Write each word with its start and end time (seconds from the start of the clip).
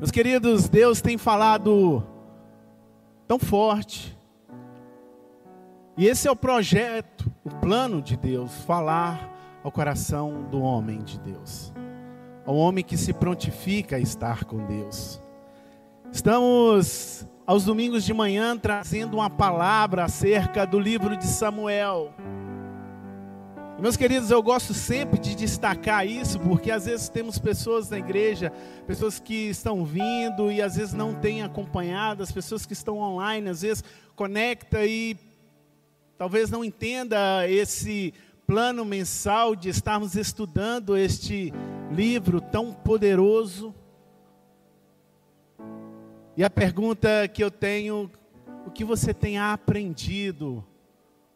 Meus 0.00 0.10
queridos, 0.10 0.66
Deus 0.66 1.02
tem 1.02 1.18
falado 1.18 2.02
tão 3.28 3.38
forte. 3.38 4.18
E 5.94 6.06
esse 6.06 6.26
é 6.26 6.30
o 6.30 6.34
projeto, 6.34 7.30
o 7.44 7.50
plano 7.50 8.00
de 8.00 8.16
Deus, 8.16 8.50
falar 8.64 9.30
ao 9.62 9.70
coração 9.70 10.48
do 10.50 10.62
homem 10.62 11.02
de 11.02 11.20
Deus. 11.20 11.70
Ao 12.46 12.56
homem 12.56 12.82
que 12.82 12.96
se 12.96 13.12
prontifica 13.12 13.96
a 13.96 14.00
estar 14.00 14.44
com 14.44 14.64
Deus. 14.64 15.20
Estamos 16.10 17.28
aos 17.46 17.66
domingos 17.66 18.02
de 18.02 18.14
manhã 18.14 18.56
trazendo 18.56 19.18
uma 19.18 19.28
palavra 19.28 20.04
acerca 20.04 20.66
do 20.66 20.80
livro 20.80 21.14
de 21.14 21.26
Samuel. 21.26 22.14
Meus 23.80 23.96
queridos, 23.96 24.30
eu 24.30 24.42
gosto 24.42 24.74
sempre 24.74 25.18
de 25.18 25.34
destacar 25.34 26.06
isso, 26.06 26.38
porque 26.40 26.70
às 26.70 26.84
vezes 26.84 27.08
temos 27.08 27.38
pessoas 27.38 27.88
na 27.88 27.98
igreja, 27.98 28.52
pessoas 28.86 29.18
que 29.18 29.48
estão 29.48 29.86
vindo 29.86 30.52
e 30.52 30.60
às 30.60 30.76
vezes 30.76 30.92
não 30.92 31.14
têm 31.14 31.42
acompanhado, 31.42 32.22
as 32.22 32.30
pessoas 32.30 32.66
que 32.66 32.74
estão 32.74 32.98
online, 32.98 33.48
às 33.48 33.62
vezes 33.62 33.82
conecta 34.14 34.84
e 34.84 35.16
talvez 36.18 36.50
não 36.50 36.62
entenda 36.62 37.48
esse 37.48 38.12
plano 38.46 38.84
mensal 38.84 39.56
de 39.56 39.70
estarmos 39.70 40.14
estudando 40.14 40.94
este 40.94 41.50
livro 41.90 42.38
tão 42.38 42.74
poderoso. 42.74 43.74
E 46.36 46.44
a 46.44 46.50
pergunta 46.50 47.26
que 47.32 47.42
eu 47.42 47.50
tenho, 47.50 48.10
o 48.66 48.70
que 48.70 48.84
você 48.84 49.14
tem 49.14 49.38
aprendido 49.38 50.62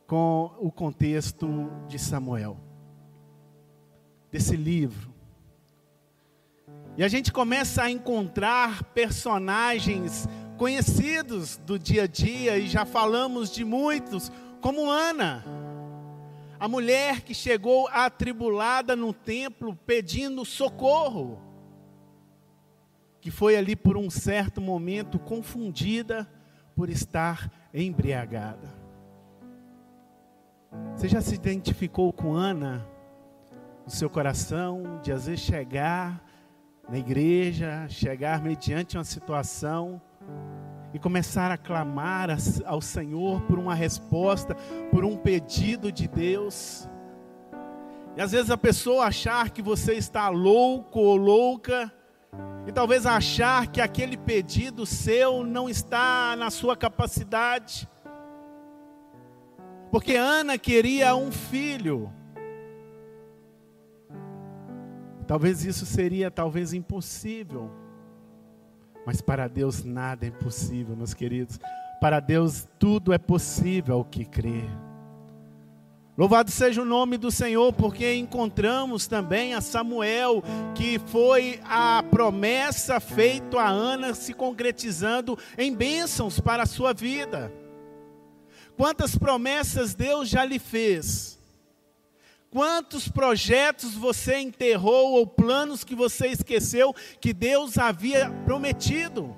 com 0.07 0.55
o 0.59 0.71
contexto 0.71 1.71
de 1.89 1.99
Samuel, 1.99 2.59
desse 4.31 4.57
livro. 4.57 5.13
E 6.97 7.03
a 7.03 7.09
gente 7.09 7.33
começa 7.33 7.83
a 7.83 7.91
encontrar 7.91 8.85
personagens 8.93 10.29
conhecidos 10.57 11.57
do 11.57 11.79
dia 11.79 12.05
a 12.05 12.07
dia, 12.07 12.59
e 12.59 12.69
já 12.69 12.85
falamos 12.85 13.51
de 13.51 13.65
muitos, 13.65 14.31
como 14.61 14.89
Ana, 14.89 15.45
a 16.61 16.69
mulher 16.69 17.23
que 17.23 17.35
chegou 17.35 17.89
atribulada 17.89 18.95
no 18.95 19.13
templo 19.13 19.75
pedindo 19.85 20.45
socorro, 20.45 21.41
que 23.21 23.31
foi 23.31 23.57
ali 23.57 23.75
por 23.75 23.97
um 23.97 24.09
certo 24.09 24.61
momento 24.61 25.19
confundida 25.19 26.31
por 26.77 26.89
estar 26.89 27.51
embriagada. 27.73 28.84
Você 30.97 31.09
já 31.09 31.21
se 31.21 31.35
identificou 31.35 32.13
com 32.13 32.35
Ana 32.35 32.87
no 33.85 33.91
seu 33.91 34.09
coração, 34.09 35.01
de 35.03 35.13
às 35.13 35.27
vezes 35.27 35.41
chegar 35.41 36.25
na 36.89 36.99
igreja, 36.99 37.87
chegar 37.89 38.43
mediante 38.43 38.97
uma 38.97 39.05
situação 39.05 40.01
e 40.93 40.99
começar 40.99 41.51
a 41.51 41.57
clamar 41.59 42.29
ao 42.65 42.81
Senhor 42.81 43.43
por 43.43 43.59
uma 43.59 43.75
resposta, 43.75 44.55
por 44.91 45.05
um 45.05 45.17
pedido 45.17 45.91
de 45.91 46.07
Deus? 46.07 46.89
E 48.17 48.21
às 48.21 48.33
vezes 48.33 48.51
a 48.51 48.57
pessoa 48.57 49.07
achar 49.07 49.51
que 49.51 49.61
você 49.61 49.95
está 49.95 50.29
louco 50.29 51.01
ou 51.01 51.17
louca, 51.17 51.93
e 52.67 52.73
talvez 52.73 53.05
achar 53.05 53.67
que 53.67 53.81
aquele 53.81 54.17
pedido 54.17 54.87
seu 54.87 55.45
não 55.45 55.69
está 55.69 56.35
na 56.37 56.51
sua 56.51 56.77
capacidade. 56.77 57.89
Porque 59.95 60.17
Ana 60.17 60.59
queria 60.59 61.15
um 61.15 61.31
filho. 61.31 62.13
Talvez 65.25 65.65
isso 65.65 65.87
seria 65.87 66.33
talvez 66.33 66.73
impossível. 66.73 67.71
Mas 69.07 69.21
para 69.21 69.47
Deus 69.47 69.85
nada 69.85 70.27
é 70.27 70.31
impossível, 70.31 70.97
meus 70.97 71.15
queridos. 71.15 71.61
Para 72.01 72.19
Deus 72.19 72.67
tudo 72.77 73.13
é 73.13 73.19
possível 73.19 73.95
ao 73.95 74.05
que 74.05 74.25
crer. 74.25 74.69
Louvado 76.19 76.51
seja 76.51 76.83
o 76.83 76.85
nome 76.85 77.17
do 77.17 77.31
Senhor, 77.31 77.73
porque 77.73 78.17
encontramos 78.17 79.07
também 79.07 79.55
a 79.55 79.61
Samuel, 79.61 80.43
que 80.75 80.99
foi 81.07 81.61
a 81.65 82.03
promessa 82.11 82.99
feita 82.99 83.61
a 83.61 83.69
Ana 83.69 84.13
se 84.13 84.35
concretizando 84.35 85.39
em 85.57 85.73
bênçãos 85.73 86.41
para 86.41 86.65
a 86.65 86.67
sua 86.67 86.93
vida. 86.93 87.53
Quantas 88.77 89.17
promessas 89.17 89.95
Deus 89.95 90.29
já 90.29 90.45
lhe 90.45 90.59
fez? 90.59 91.39
Quantos 92.51 93.09
projetos 93.09 93.95
você 93.95 94.39
enterrou 94.39 95.15
ou 95.15 95.27
planos 95.27 95.83
que 95.83 95.95
você 95.95 96.29
esqueceu 96.29 96.95
que 97.21 97.33
Deus 97.33 97.79
havia 97.79 98.31
prometido? 98.45 99.37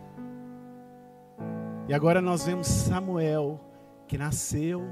E 1.88 1.94
agora 1.94 2.20
nós 2.20 2.44
vemos 2.44 2.66
Samuel, 2.66 3.60
que 4.06 4.18
nasceu 4.18 4.84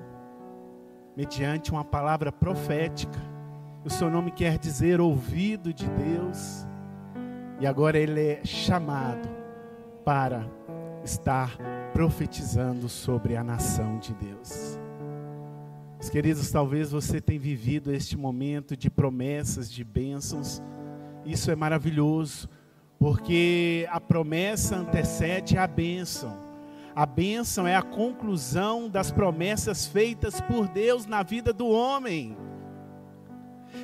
mediante 1.17 1.71
uma 1.71 1.85
palavra 1.85 2.33
profética. 2.33 3.21
O 3.85 3.91
seu 3.91 4.11
nome 4.11 4.31
quer 4.31 4.59
dizer 4.59 5.01
ouvido 5.01 5.73
de 5.73 5.87
Deus. 5.89 6.67
E 7.61 7.67
agora 7.67 7.99
ele 7.99 8.21
é 8.21 8.45
chamado 8.45 9.29
para 10.05 10.47
estar 11.05 11.59
profetizando 11.95 12.89
sobre 12.89 13.37
a 13.37 13.45
nação 13.45 14.01
de 14.01 14.13
Deus. 14.15 14.77
Meus 15.93 16.11
queridos, 16.11 16.51
talvez 16.51 16.91
você 16.91 17.21
tenha 17.21 17.39
vivido 17.39 17.95
este 17.95 18.17
momento 18.17 18.77
de 18.77 18.91
promessas, 18.91 19.71
de 19.71 19.85
bênçãos. 19.85 20.61
Isso 21.25 21.53
é 21.53 21.55
maravilhoso, 21.55 22.49
porque 22.99 23.87
a 23.93 24.01
promessa 24.01 24.75
antecede 24.75 25.57
a 25.57 25.69
bênção. 25.69 26.37
A 26.97 27.07
bênção 27.07 27.65
é 27.65 27.77
a 27.77 27.83
conclusão 27.83 28.89
das 28.89 29.13
promessas 29.13 29.87
feitas 29.87 30.41
por 30.41 30.67
Deus 30.67 31.07
na 31.07 31.23
vida 31.23 31.53
do 31.53 31.69
homem. 31.69 32.37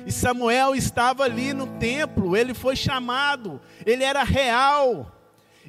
E 0.05 0.11
Samuel 0.11 0.75
estava 0.75 1.23
ali 1.23 1.53
no 1.53 1.65
templo, 1.65 2.35
ele 2.35 2.53
foi 2.53 2.75
chamado, 2.75 3.61
ele 3.85 4.03
era 4.03 4.21
real. 4.21 5.20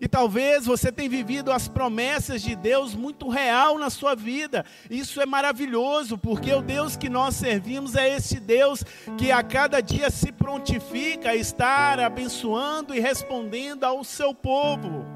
E 0.02 0.08
talvez 0.08 0.66
você 0.66 0.90
tenha 0.90 1.08
vivido 1.08 1.52
as 1.52 1.68
promessas 1.68 2.42
de 2.42 2.56
Deus 2.56 2.92
muito 2.92 3.28
real 3.28 3.78
na 3.78 3.88
sua 3.88 4.16
vida. 4.16 4.64
Isso 4.90 5.20
é 5.20 5.26
maravilhoso, 5.26 6.18
porque 6.18 6.52
o 6.52 6.60
Deus 6.60 6.96
que 6.96 7.08
nós 7.08 7.36
servimos 7.36 7.94
é 7.94 8.16
esse 8.16 8.40
Deus 8.40 8.82
que 9.16 9.30
a 9.30 9.44
cada 9.44 9.80
dia 9.80 10.10
se 10.10 10.32
prontifica 10.32 11.30
a 11.30 11.36
estar 11.36 12.00
abençoando 12.00 12.92
e 12.92 12.98
respondendo 12.98 13.84
ao 13.84 14.02
seu 14.02 14.34
povo. 14.34 15.06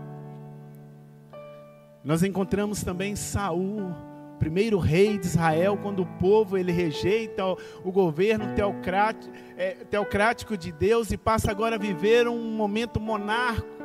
Nós 2.05 2.23
encontramos 2.23 2.85
também 2.85 3.17
Saul, 3.17 3.93
primeiro 4.39 4.79
rei 4.79 5.19
de 5.19 5.27
Israel, 5.27 5.77
quando 5.83 6.03
o 6.03 6.07
povo 6.21 6.57
ele 6.57 6.71
rejeita 6.71 7.45
o, 7.83 7.91
governo 7.91 8.55
teocrático, 8.55 9.35
é, 9.57 9.71
teocrático 9.91 10.57
de 10.57 10.71
Deus 10.71 11.11
e 11.11 11.17
passa 11.17 11.51
agora 11.51 11.75
a 11.75 11.79
viver 11.79 12.29
um 12.29 12.53
momento 12.53 13.01
monarco 13.01 13.76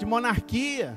de 0.00 0.06
monarquia. 0.06 0.96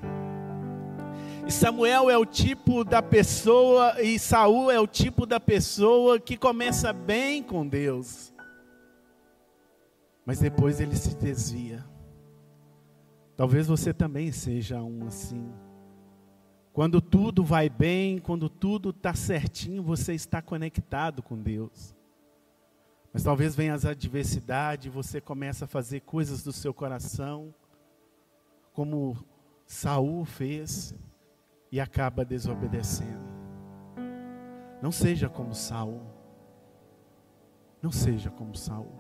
E 1.46 1.52
Samuel 1.52 2.10
é 2.10 2.18
o 2.18 2.26
tipo 2.26 2.86
da 2.86 3.02
pessoa, 3.02 4.02
e 4.02 4.18
Saul 4.18 4.72
é 4.72 4.80
o 4.80 4.88
tipo 4.88 5.26
da 5.26 5.42
pessoa 5.42 6.18
que 6.18 6.38
começa 6.38 6.94
bem 6.94 7.44
com 7.44 7.68
Deus, 7.68 8.34
mas 10.26 10.40
depois 10.40 10.80
ele 10.80 10.96
se 10.96 11.16
desvia. 11.16 11.84
Talvez 13.36 13.68
você 13.68 13.94
também 13.94 14.32
seja 14.32 14.82
um 14.82 15.06
assim. 15.06 15.52
Quando 16.72 17.02
tudo 17.02 17.44
vai 17.44 17.68
bem, 17.68 18.20
quando 18.20 18.48
tudo 18.48 18.92
está 18.92 19.14
certinho, 19.14 19.84
você 19.84 20.14
está 20.14 20.42
conectado 20.42 21.22
com 21.22 21.38
Deus. 21.38 21.94
Mas 23.12 23.22
talvez 23.22 23.54
venham 23.54 23.76
as 23.76 23.86
adversidades, 23.86 24.92
você 24.92 25.20
começa 25.20 25.66
a 25.66 25.68
fazer 25.68 26.00
coisas 26.00 26.42
do 26.42 26.54
seu 26.54 26.74
coração 26.74 27.54
como 28.74 29.18
Saul 29.66 30.26
fez 30.26 30.94
e 31.72 31.80
acaba 31.80 32.26
desobedecendo. 32.26 33.34
Não 34.82 34.92
seja 34.92 35.30
como 35.30 35.54
Saul. 35.56 36.02
Não 37.82 37.92
seja 37.92 38.30
como 38.30 38.56
Saul. 38.56 38.92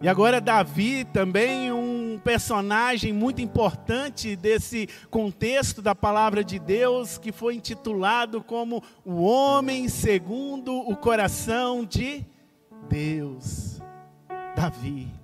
E 0.00 0.08
agora 0.08 0.40
Davi 0.40 1.04
também 1.04 1.70
um 1.70 2.20
personagem 2.24 3.12
muito 3.12 3.40
importante 3.40 4.34
desse 4.34 4.88
contexto 5.08 5.80
da 5.80 5.94
palavra 5.94 6.42
de 6.42 6.58
Deus, 6.58 7.18
que 7.18 7.30
foi 7.30 7.54
intitulado 7.54 8.42
como 8.42 8.82
o 9.04 9.22
homem 9.22 9.88
segundo 9.88 10.76
o 10.76 10.96
coração 10.96 11.84
de 11.84 12.26
Deus. 12.88 13.80
Davi. 14.56 15.21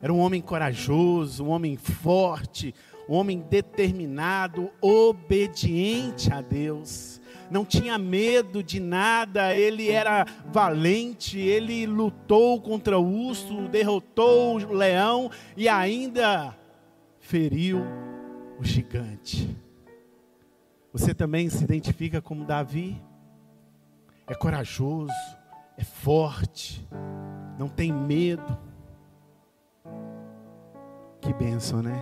Era 0.00 0.12
um 0.12 0.18
homem 0.18 0.40
corajoso, 0.40 1.44
um 1.44 1.48
homem 1.48 1.76
forte, 1.76 2.74
um 3.08 3.14
homem 3.14 3.40
determinado, 3.40 4.70
obediente 4.80 6.32
a 6.32 6.40
Deus. 6.40 7.20
Não 7.50 7.64
tinha 7.64 7.96
medo 7.96 8.62
de 8.62 8.78
nada, 8.78 9.54
ele 9.54 9.90
era 9.90 10.26
valente, 10.52 11.38
ele 11.38 11.86
lutou 11.86 12.60
contra 12.60 12.98
o 12.98 13.26
urso, 13.26 13.68
derrotou 13.68 14.56
o 14.56 14.72
leão 14.72 15.30
e 15.56 15.68
ainda 15.68 16.54
feriu 17.18 17.82
o 18.58 18.64
gigante. 18.64 19.56
Você 20.92 21.14
também 21.14 21.48
se 21.48 21.64
identifica 21.64 22.20
como 22.20 22.44
Davi? 22.44 23.02
É 24.26 24.34
corajoso, 24.34 25.12
é 25.76 25.84
forte, 25.84 26.86
não 27.58 27.68
tem 27.68 27.92
medo. 27.92 28.67
Que 31.28 31.34
bênção, 31.34 31.82
né? 31.82 31.94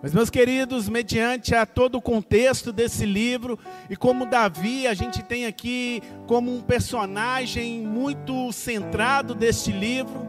Mas, 0.00 0.14
meus 0.14 0.30
queridos, 0.30 0.88
mediante 0.88 1.56
a 1.56 1.66
todo 1.66 1.96
o 1.96 2.00
contexto 2.00 2.72
desse 2.72 3.04
livro, 3.04 3.58
e 3.90 3.96
como 3.96 4.26
Davi, 4.26 4.86
a 4.86 4.94
gente 4.94 5.24
tem 5.24 5.44
aqui 5.44 6.00
como 6.28 6.54
um 6.54 6.62
personagem 6.62 7.84
muito 7.84 8.52
centrado 8.52 9.34
deste 9.34 9.72
livro, 9.72 10.24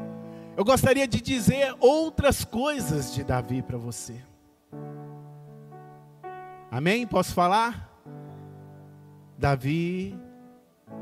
eu 0.57 0.65
gostaria 0.65 1.07
de 1.07 1.21
dizer 1.21 1.75
outras 1.79 2.43
coisas 2.43 3.13
de 3.13 3.23
Davi 3.23 3.61
para 3.61 3.77
você. 3.77 4.19
Amém? 6.71 7.05
Posso 7.05 7.31
falar? 7.31 7.91
Davi 9.37 10.19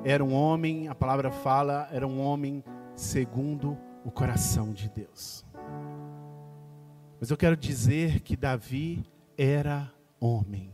era 0.03 0.21
um 0.21 0.33
homem, 0.33 0.89
a 0.89 0.95
palavra 0.95 1.31
fala, 1.31 1.87
era 1.89 2.05
um 2.05 2.19
homem 2.19 2.61
segundo 2.97 3.77
o 4.03 4.11
coração 4.11 4.73
de 4.73 4.89
Deus. 4.89 5.49
Mas 7.21 7.29
eu 7.29 7.37
quero 7.37 7.55
dizer 7.55 8.21
que 8.21 8.35
Davi 8.35 9.05
era 9.37 9.93
homem. 10.19 10.73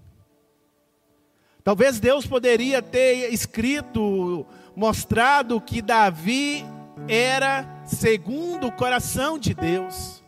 Talvez 1.61 1.99
Deus 1.99 2.25
poderia 2.25 2.81
ter 2.81 3.33
escrito, 3.33 4.45
mostrado 4.73 5.59
que 5.59 5.81
Davi 5.81 6.63
era 7.09 7.67
segundo 7.85 8.67
o 8.67 8.71
coração 8.71 9.37
de 9.37 9.53
Deus. 9.53 10.23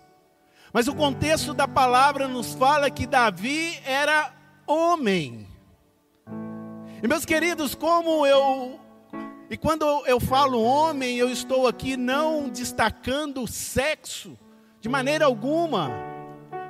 Mas 0.73 0.89
o 0.89 0.93
contexto 0.93 1.53
da 1.53 1.65
palavra 1.65 2.27
nos 2.27 2.53
fala 2.53 2.91
que 2.91 3.07
Davi 3.07 3.79
era 3.85 4.33
homem. 4.67 5.47
E 7.01 7.07
meus 7.07 7.23
queridos, 7.23 7.73
como 7.73 8.27
eu 8.27 8.77
e 9.49 9.55
quando 9.55 9.85
eu 10.05 10.19
falo 10.19 10.61
homem, 10.61 11.15
eu 11.15 11.29
estou 11.29 11.65
aqui 11.65 11.95
não 11.95 12.49
destacando 12.49 13.41
o 13.41 13.47
sexo 13.47 14.37
de 14.81 14.89
maneira 14.89 15.25
alguma 15.25 16.08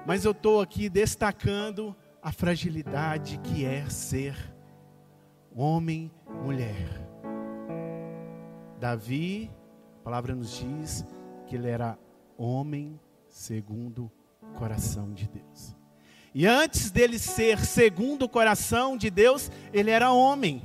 mas 0.10 0.26
eu 0.26 0.32
estou 0.32 0.60
aqui 0.60 0.90
destacando 0.90 1.96
a 2.20 2.32
fragilidade 2.32 3.38
que 3.44 3.64
é 3.64 3.88
ser 3.92 4.36
homem, 5.56 6.12
mulher. 6.44 6.90
Davi, 8.80 9.52
a 10.00 10.04
palavra 10.04 10.34
nos 10.34 10.58
diz 10.58 11.06
que 11.46 11.56
ele 11.56 11.70
era 11.70 11.96
homem 12.36 13.00
segundo 13.28 14.12
o 14.42 14.48
coração 14.58 15.14
de 15.14 15.30
Deus. 15.30 15.76
E 16.34 16.48
antes 16.48 16.90
dele 16.90 17.20
ser 17.20 17.60
segundo 17.60 18.24
o 18.24 18.30
coração 18.30 18.98
de 18.98 19.12
Deus, 19.12 19.52
ele 19.72 19.92
era 19.92 20.12
homem. 20.12 20.64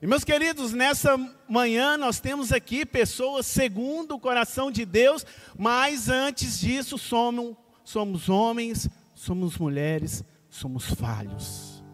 E 0.00 0.06
meus 0.06 0.24
queridos, 0.24 0.72
nessa 0.72 1.18
manhã 1.46 1.98
nós 1.98 2.20
temos 2.20 2.52
aqui 2.52 2.86
pessoas 2.86 3.44
segundo 3.44 4.14
o 4.14 4.18
coração 4.18 4.70
de 4.70 4.86
Deus, 4.86 5.26
mas 5.58 6.08
antes 6.08 6.58
disso 6.58 6.96
somos 6.96 7.54
somos 7.84 8.28
homens, 8.28 8.88
somos 9.14 9.58
mulheres, 9.58 10.24
somos 10.48 10.86
falhos. 10.86 11.84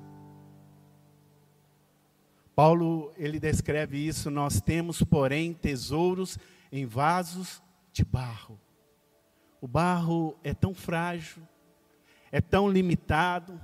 Paulo, 2.55 3.13
ele 3.17 3.41
descreve 3.41 3.99
isso, 3.99 4.31
nós 4.31 4.61
temos, 4.61 5.03
porém, 5.03 5.53
tesouros 5.53 6.39
em 6.71 6.87
vasos 6.87 7.63
de 7.93 8.05
barro. 8.05 8.59
O 9.61 9.67
barro 9.67 10.37
é 10.45 10.55
tão 10.55 10.73
frágil, 10.73 11.43
é 12.31 12.41
tão 12.41 12.71
limitado. 12.71 13.61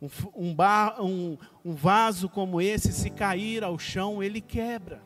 Um, 0.00 0.08
um, 0.36 0.54
bar, 0.54 1.02
um, 1.02 1.36
um 1.64 1.74
vaso 1.74 2.28
como 2.28 2.60
esse, 2.60 2.92
se 2.92 3.10
cair 3.10 3.64
ao 3.64 3.78
chão, 3.78 4.22
ele 4.22 4.40
quebra. 4.40 5.02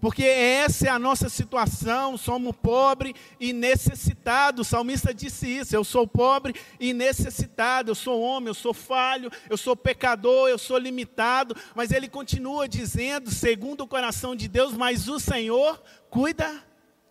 Porque 0.00 0.24
essa 0.24 0.86
é 0.86 0.90
a 0.90 0.98
nossa 0.98 1.28
situação, 1.28 2.16
somos 2.16 2.56
pobres 2.56 3.12
e 3.38 3.52
necessitados. 3.52 4.66
O 4.66 4.70
salmista 4.70 5.12
disse 5.12 5.46
isso: 5.46 5.76
eu 5.76 5.84
sou 5.84 6.06
pobre 6.06 6.54
e 6.78 6.94
necessitado, 6.94 7.90
eu 7.90 7.94
sou 7.94 8.20
homem, 8.20 8.48
eu 8.48 8.54
sou 8.54 8.72
falho, 8.72 9.30
eu 9.48 9.58
sou 9.58 9.76
pecador, 9.76 10.48
eu 10.48 10.58
sou 10.58 10.78
limitado. 10.78 11.54
Mas 11.74 11.90
ele 11.90 12.08
continua 12.08 12.66
dizendo, 12.66 13.30
segundo 13.30 13.82
o 13.82 13.88
coração 13.88 14.34
de 14.34 14.48
Deus, 14.48 14.72
mas 14.72 15.06
o 15.06 15.20
Senhor 15.20 15.82
cuida 16.08 16.64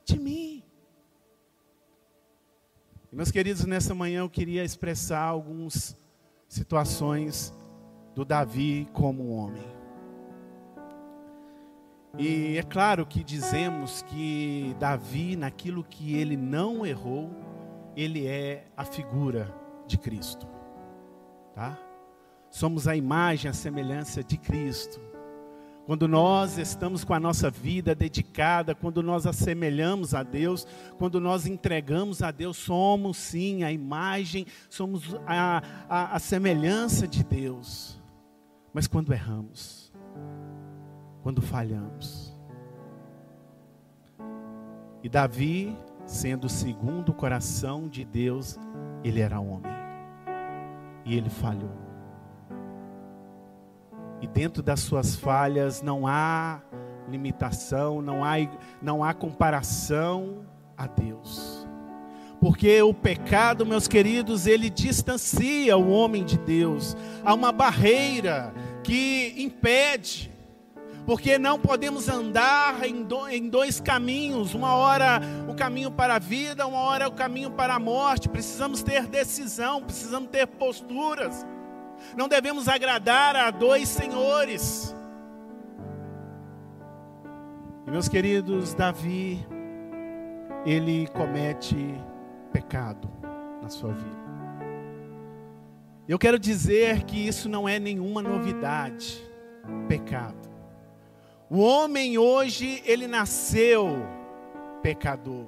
de 0.04 0.18
mim. 0.18 0.64
Meus 3.12 3.32
queridos, 3.32 3.66
nessa 3.66 3.94
manhã 3.94 4.22
eu 4.22 4.30
queria 4.30 4.64
expressar 4.64 5.22
algumas 5.22 5.96
situações 6.48 7.54
do 8.16 8.26
Davi 8.26 8.88
como 8.94 9.24
um 9.24 9.32
homem. 9.32 9.79
E 12.18 12.58
é 12.58 12.64
claro 12.64 13.06
que 13.06 13.24
dizemos 13.24 14.02
que 14.02 14.76
Davi, 14.80 15.36
naquilo 15.36 15.84
que 15.84 16.16
ele 16.16 16.36
não 16.36 16.86
errou, 16.86 17.30
ele 17.96 18.26
é 18.26 18.66
a 18.76 18.84
figura 18.84 19.54
de 19.86 19.98
Cristo. 19.98 20.48
Tá? 21.54 21.78
Somos 22.50 22.88
a 22.88 22.96
imagem, 22.96 23.50
a 23.50 23.54
semelhança 23.54 24.24
de 24.24 24.38
Cristo. 24.38 25.00
Quando 25.86 26.08
nós 26.08 26.58
estamos 26.60 27.04
com 27.04 27.16
a 27.16 27.20
nossa 27.20 27.50
vida 27.50 27.96
dedicada, 27.96 28.76
quando 28.76 29.02
nós 29.02 29.26
assemelhamos 29.26 30.14
a 30.14 30.22
Deus, 30.22 30.68
quando 31.00 31.20
nós 31.20 31.48
entregamos 31.48 32.22
a 32.22 32.30
Deus, 32.30 32.58
somos 32.58 33.18
sim 33.18 33.64
a 33.64 33.72
imagem, 33.72 34.46
somos 34.70 35.16
a, 35.26 35.64
a, 35.90 36.16
a 36.16 36.20
semelhança 36.20 37.08
de 37.08 37.24
Deus. 37.24 38.00
Mas 38.72 38.86
quando 38.86 39.12
erramos, 39.12 39.89
quando 41.22 41.42
falhamos. 41.42 42.36
E 45.02 45.10
Davi, 45.10 45.78
sendo 46.06 46.50
segundo 46.50 47.10
o 47.10 47.14
coração 47.14 47.88
de 47.88 48.04
Deus, 48.04 48.60
ele 49.04 49.22
era 49.22 49.40
homem. 49.40 49.72
E 51.06 51.16
ele 51.16 51.30
falhou. 51.30 51.78
E 54.22 54.28
dentro 54.28 54.62
das 54.62 54.82
suas 54.82 55.16
falhas 55.16 55.82
não 55.82 56.06
há 56.06 56.62
limitação, 57.10 58.02
não 58.02 58.24
há, 58.24 58.36
não 58.82 59.04
há 59.04 59.14
comparação 59.14 60.46
a 60.78 60.86
Deus. 60.88 61.68
Porque 62.40 62.82
o 62.82 62.94
pecado, 62.94 63.66
meus 63.66 63.88
queridos, 63.88 64.48
ele 64.48 64.70
distancia 64.70 65.78
o 65.78 65.90
homem 65.90 66.24
de 66.24 66.38
Deus. 66.38 66.96
Há 67.24 67.34
uma 67.34 67.52
barreira 67.52 68.54
que 68.84 69.36
impede 69.38 70.32
porque 71.10 71.40
não 71.40 71.58
podemos 71.58 72.08
andar 72.08 72.84
em, 72.84 73.50
dois 73.50 73.80
caminhos, 73.80 74.54
uma 74.54 74.76
hora 74.76 75.20
o 75.48 75.56
caminho 75.56 75.90
para 75.90 76.18
a 76.18 76.20
vida, 76.20 76.68
uma 76.68 76.82
hora 76.82 77.08
o 77.08 77.12
caminho 77.12 77.50
para 77.50 77.74
a 77.74 77.80
morte. 77.80 78.30
Precisamos 78.30 78.84
ter 78.84 79.08
decisão, 79.08 79.82
precisamos 79.82 80.30
ter 80.30 80.46
posturas. 80.46 81.44
Não 82.16 82.28
devemos 82.28 82.68
agradar 82.68 83.36
a 83.36 83.50
dois 83.50 83.90
senhores. 83.90 84.96
E 87.88 87.90
meus 87.90 88.08
queridos, 88.08 88.76
Davi, 88.76 89.44
ele 90.64 91.08
comete 91.08 91.76
pecado 92.54 93.10
na 93.64 93.70
sua 93.70 93.94
vida. 93.94 94.30
Eu 96.08 96.20
quero 96.20 96.38
dizer 96.38 97.02
que 97.02 97.28
isso 97.28 97.50
não 97.50 97.68
é 97.68 97.80
nenhuma 97.80 98.22
novidade, 98.22 99.20
pecado. 99.88 100.49
O 101.50 101.60
homem 101.60 102.18
hoje, 102.18 102.84
ele 102.86 103.08
nasceu 103.08 104.06
pecador. 104.84 105.48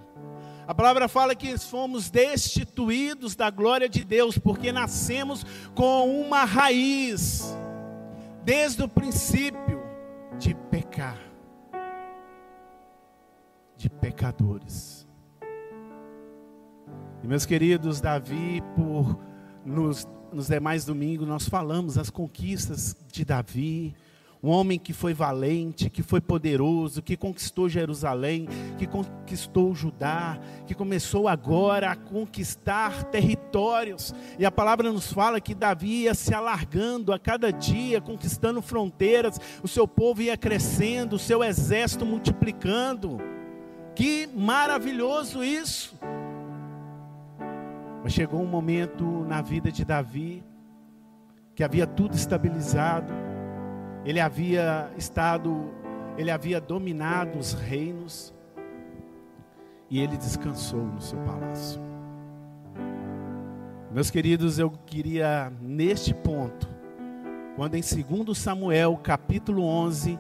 A 0.67 0.73
palavra 0.73 1.07
fala 1.07 1.35
que 1.35 1.57
fomos 1.59 2.09
destituídos 2.09 3.35
da 3.35 3.49
glória 3.49 3.87
de 3.87 4.03
Deus, 4.03 4.37
porque 4.37 4.71
nascemos 4.71 5.45
com 5.75 6.21
uma 6.21 6.43
raiz, 6.43 7.55
desde 8.43 8.81
o 8.81 8.87
princípio, 8.87 9.81
de 10.39 10.55
pecar, 10.55 11.19
de 13.77 13.89
pecadores. 13.89 15.07
E 17.23 17.27
meus 17.27 17.45
queridos, 17.45 18.01
Davi, 18.01 18.63
por 18.75 19.19
nos, 19.63 20.07
nos 20.33 20.47
demais 20.47 20.83
domingos, 20.83 21.27
nós 21.27 21.47
falamos 21.47 21.97
as 21.97 22.09
conquistas 22.09 22.95
de 23.11 23.23
Davi, 23.23 23.93
um 24.43 24.49
homem 24.49 24.79
que 24.79 24.91
foi 24.91 25.13
valente, 25.13 25.89
que 25.89 26.01
foi 26.01 26.19
poderoso, 26.19 27.01
que 27.01 27.15
conquistou 27.15 27.69
Jerusalém, 27.69 28.47
que 28.77 28.87
conquistou 28.87 29.75
Judá, 29.75 30.39
que 30.65 30.73
começou 30.73 31.27
agora 31.27 31.91
a 31.91 31.95
conquistar 31.95 33.03
territórios. 33.05 34.15
E 34.39 34.45
a 34.45 34.51
palavra 34.51 34.91
nos 34.91 35.13
fala 35.13 35.39
que 35.39 35.53
Davi 35.53 36.03
ia 36.03 36.15
se 36.15 36.33
alargando 36.33 37.13
a 37.13 37.19
cada 37.19 37.51
dia, 37.51 38.01
conquistando 38.01 38.61
fronteiras, 38.63 39.39
o 39.61 39.67
seu 39.67 39.87
povo 39.87 40.23
ia 40.23 40.35
crescendo, 40.35 41.17
o 41.17 41.19
seu 41.19 41.43
exército 41.43 42.05
multiplicando. 42.05 43.19
Que 43.93 44.27
maravilhoso 44.35 45.43
isso! 45.43 45.99
Mas 48.03 48.13
chegou 48.13 48.41
um 48.41 48.47
momento 48.47 49.05
na 49.27 49.43
vida 49.43 49.71
de 49.71 49.85
Davi 49.85 50.43
que 51.53 51.63
havia 51.63 51.85
tudo 51.85 52.15
estabilizado. 52.15 53.30
Ele 54.05 54.19
havia 54.19 54.91
estado, 54.97 55.69
ele 56.17 56.31
havia 56.31 56.59
dominado 56.59 57.37
os 57.37 57.53
reinos 57.53 58.33
e 59.89 59.99
ele 59.99 60.17
descansou 60.17 60.81
no 60.81 61.01
seu 61.01 61.19
palácio. 61.19 61.81
Meus 63.91 64.09
queridos, 64.09 64.57
eu 64.57 64.71
queria 64.85 65.51
neste 65.61 66.13
ponto, 66.13 66.67
quando 67.55 67.75
em 67.75 67.81
2 67.81 68.37
Samuel, 68.37 68.97
capítulo 69.03 69.63
11, 69.63 70.17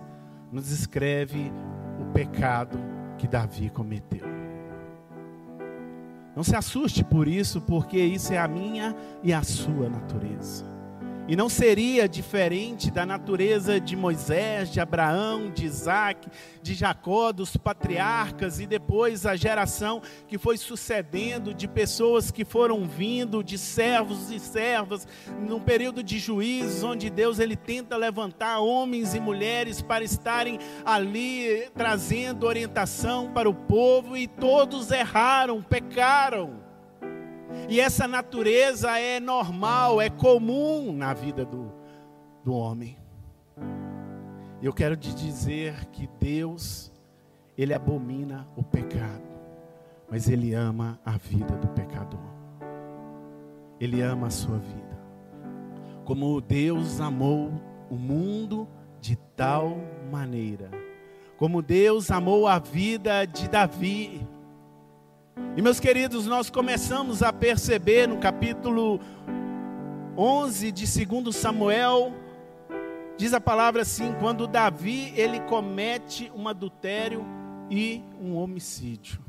nos 0.51 0.71
escreve 0.71 1.51
o 1.99 2.11
pecado 2.11 2.77
que 3.17 3.27
Davi 3.27 3.69
cometeu. 3.69 4.27
Não 6.35 6.43
se 6.43 6.55
assuste 6.55 7.03
por 7.03 7.27
isso, 7.27 7.61
porque 7.61 7.97
isso 7.97 8.33
é 8.33 8.37
a 8.37 8.47
minha 8.47 8.95
e 9.23 9.33
a 9.33 9.41
sua 9.41 9.89
natureza. 9.89 10.65
E 11.31 11.35
não 11.37 11.47
seria 11.47 12.09
diferente 12.09 12.91
da 12.91 13.05
natureza 13.05 13.79
de 13.79 13.95
Moisés, 13.95 14.69
de 14.69 14.81
Abraão, 14.81 15.49
de 15.49 15.65
Isaac, 15.65 16.27
de 16.61 16.73
Jacó, 16.73 17.31
dos 17.31 17.55
patriarcas 17.55 18.59
e 18.59 18.67
depois 18.67 19.25
a 19.25 19.33
geração 19.37 20.01
que 20.27 20.37
foi 20.37 20.57
sucedendo 20.57 21.53
de 21.53 21.69
pessoas 21.69 22.31
que 22.31 22.43
foram 22.43 22.83
vindo, 22.83 23.41
de 23.41 23.57
servos 23.57 24.29
e 24.29 24.41
servas, 24.41 25.07
num 25.47 25.61
período 25.61 26.03
de 26.03 26.19
juízes, 26.19 26.83
onde 26.83 27.09
Deus 27.09 27.39
ele 27.39 27.55
tenta 27.55 27.95
levantar 27.95 28.59
homens 28.59 29.15
e 29.15 29.19
mulheres 29.21 29.81
para 29.81 30.03
estarem 30.03 30.59
ali 30.83 31.69
trazendo 31.73 32.45
orientação 32.45 33.31
para 33.31 33.49
o 33.49 33.53
povo 33.53 34.17
e 34.17 34.27
todos 34.27 34.91
erraram, 34.91 35.61
pecaram. 35.61 36.60
E 37.71 37.79
essa 37.79 38.05
natureza 38.05 38.99
é 38.99 39.17
normal, 39.17 40.01
é 40.01 40.09
comum 40.09 40.91
na 40.91 41.13
vida 41.13 41.45
do, 41.45 41.71
do 42.43 42.53
homem. 42.53 42.97
Eu 44.61 44.73
quero 44.73 44.97
te 44.97 45.15
dizer 45.15 45.85
que 45.85 46.05
Deus, 46.19 46.91
Ele 47.57 47.73
abomina 47.73 48.45
o 48.57 48.61
pecado, 48.61 49.23
mas 50.09 50.27
Ele 50.27 50.53
ama 50.53 50.99
a 51.05 51.11
vida 51.11 51.55
do 51.55 51.69
pecador. 51.69 52.19
Ele 53.79 54.01
ama 54.01 54.27
a 54.27 54.31
sua 54.31 54.57
vida. 54.57 54.99
Como 56.03 56.41
Deus 56.41 56.99
amou 56.99 57.53
o 57.89 57.95
mundo 57.95 58.67
de 58.99 59.15
tal 59.33 59.77
maneira, 60.11 60.69
como 61.37 61.61
Deus 61.61 62.11
amou 62.11 62.49
a 62.49 62.59
vida 62.59 63.23
de 63.23 63.47
Davi, 63.47 64.27
e 65.55 65.61
meus 65.61 65.79
queridos, 65.79 66.25
nós 66.25 66.49
começamos 66.49 67.21
a 67.21 67.33
perceber 67.33 68.07
no 68.07 68.17
capítulo 68.17 68.99
11 70.17 70.71
de 70.71 71.05
2 71.05 71.35
Samuel, 71.35 72.13
diz 73.17 73.33
a 73.33 73.41
palavra 73.41 73.81
assim: 73.81 74.13
quando 74.19 74.47
Davi 74.47 75.13
ele 75.15 75.39
comete 75.41 76.31
um 76.35 76.47
adultério 76.47 77.25
e 77.69 78.03
um 78.19 78.35
homicídio. 78.35 79.19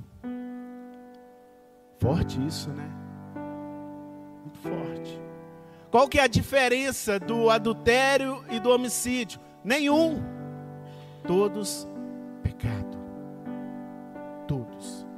Forte 1.99 2.45
isso, 2.47 2.71
né? 2.71 2.91
Muito 4.43 4.59
forte. 4.59 5.21
Qual 5.91 6.09
que 6.09 6.19
é 6.19 6.23
a 6.23 6.27
diferença 6.27 7.21
do 7.21 7.51
adultério 7.51 8.45
e 8.51 8.59
do 8.59 8.71
homicídio? 8.71 9.39
Nenhum. 9.63 10.23
Todos 11.27 11.87
pecado. 12.43 12.99
Todos. 14.49 15.12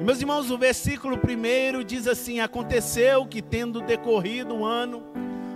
E 0.00 0.04
meus 0.04 0.20
irmãos, 0.20 0.50
o 0.50 0.58
versículo 0.58 1.16
primeiro 1.16 1.84
diz 1.84 2.08
assim: 2.08 2.40
Aconteceu 2.40 3.26
que, 3.26 3.40
tendo 3.40 3.80
decorrido 3.80 4.54
um 4.54 4.64
ano, 4.64 5.02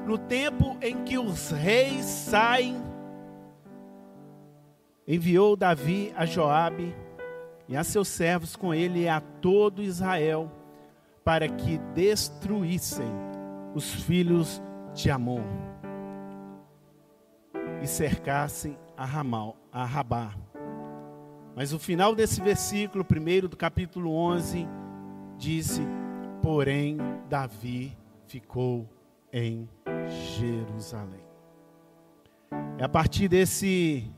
no 0.07 0.17
tempo 0.17 0.77
em 0.81 1.05
que 1.05 1.19
os 1.19 1.51
reis 1.51 2.05
saem, 2.05 2.77
enviou 5.07 5.57
Davi 5.57 6.13
a 6.17 6.25
Joabe 6.25 6.95
e 7.69 7.77
a 7.77 7.83
seus 7.83 8.09
servos 8.09 8.55
com 8.55 8.73
ele 8.73 9.01
e 9.01 9.09
a 9.09 9.21
todo 9.21 9.83
Israel, 9.83 10.51
para 11.25 11.49
que 11.49 11.79
destruíssem 11.95 13.11
os 13.75 13.93
filhos 13.93 14.63
de 14.95 15.11
Amon 15.11 15.43
e 17.83 17.87
cercassem 17.87 18.79
a, 18.97 19.05
Ramal, 19.05 19.57
a 19.73 19.85
Rabá 19.85 20.33
mas 21.59 21.73
o 21.73 21.79
final 21.81 22.15
desse 22.15 22.41
versículo, 22.41 23.05
primeiro 23.05 23.49
do 23.49 23.57
capítulo 23.57 24.15
11, 24.15 24.65
disse: 25.37 25.81
Porém, 26.41 26.99
Davi 27.29 27.99
ficou 28.29 28.89
em 29.33 29.69
Jerusalém. 30.37 31.25
É 32.79 32.85
a 32.85 32.89
partir 32.89 33.27
desse, 33.27 34.09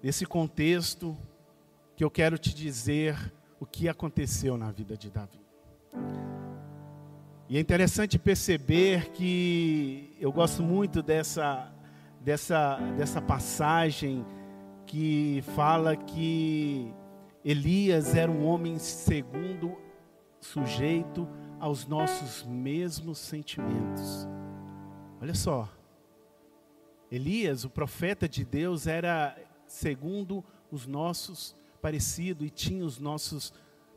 desse 0.00 0.24
contexto 0.24 1.14
que 1.94 2.02
eu 2.02 2.10
quero 2.10 2.38
te 2.38 2.54
dizer 2.54 3.34
o 3.60 3.66
que 3.66 3.86
aconteceu 3.86 4.56
na 4.56 4.70
vida 4.70 4.96
de 4.96 5.10
Davi. 5.10 5.42
E 7.50 7.58
é 7.58 7.60
interessante 7.60 8.18
perceber 8.18 9.10
que 9.10 10.16
eu 10.18 10.32
gosto 10.32 10.62
muito 10.62 11.02
dessa, 11.02 11.70
dessa, 12.22 12.76
dessa 12.96 13.20
passagem 13.20 14.24
que 14.86 15.42
fala 15.54 15.96
que 15.96 16.92
Elias 17.44 18.14
era 18.14 18.30
um 18.30 18.46
homem 18.46 18.78
segundo, 18.78 19.76
sujeito 20.40 21.28
aos 21.58 21.86
nossos 21.86 22.44
mesmos 22.44 23.18
sentimentos. 23.18 24.28
Olha 25.20 25.34
só, 25.34 25.68
Elias, 27.10 27.64
o 27.64 27.70
profeta 27.70 28.28
de 28.28 28.44
Deus, 28.44 28.86
era 28.86 29.36
segundo 29.66 30.44
os 30.70 30.86
nossos 30.86 31.56
parecido 31.80 32.44
e 32.44 32.50
tinha 32.50 32.84
os 32.84 32.98
nossos 32.98 33.52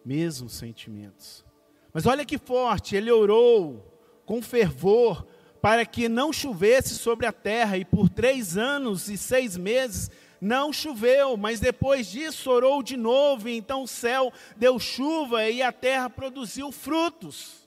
mesmos 0.06 0.54
sentimentos. 0.54 1.46
Mas 1.94 2.06
olha 2.06 2.26
que 2.26 2.38
forte, 2.38 2.96
ele 2.96 3.12
orou 3.12 3.84
com 4.26 4.42
fervor 4.42 5.26
para 5.62 5.86
que 5.86 6.08
não 6.08 6.32
chovesse 6.32 6.96
sobre 6.96 7.26
a 7.26 7.34
terra, 7.34 7.78
e 7.78 7.84
por 7.84 8.10
três 8.10 8.58
anos 8.58 9.10
e 9.10 9.18
seis 9.18 9.58
meses 9.58 10.10
não 10.42 10.72
choveu, 10.72 11.36
mas 11.36 11.60
depois 11.60 12.08
disso 12.08 12.50
orou 12.50 12.82
de 12.82 12.96
novo, 12.96 13.50
e 13.50 13.58
então 13.58 13.84
o 13.84 13.88
céu 13.88 14.32
deu 14.56 14.80
chuva 14.80 15.50
e 15.50 15.62
a 15.62 15.72
terra 15.72 16.10
produziu 16.10 16.72
frutos. 16.72 17.60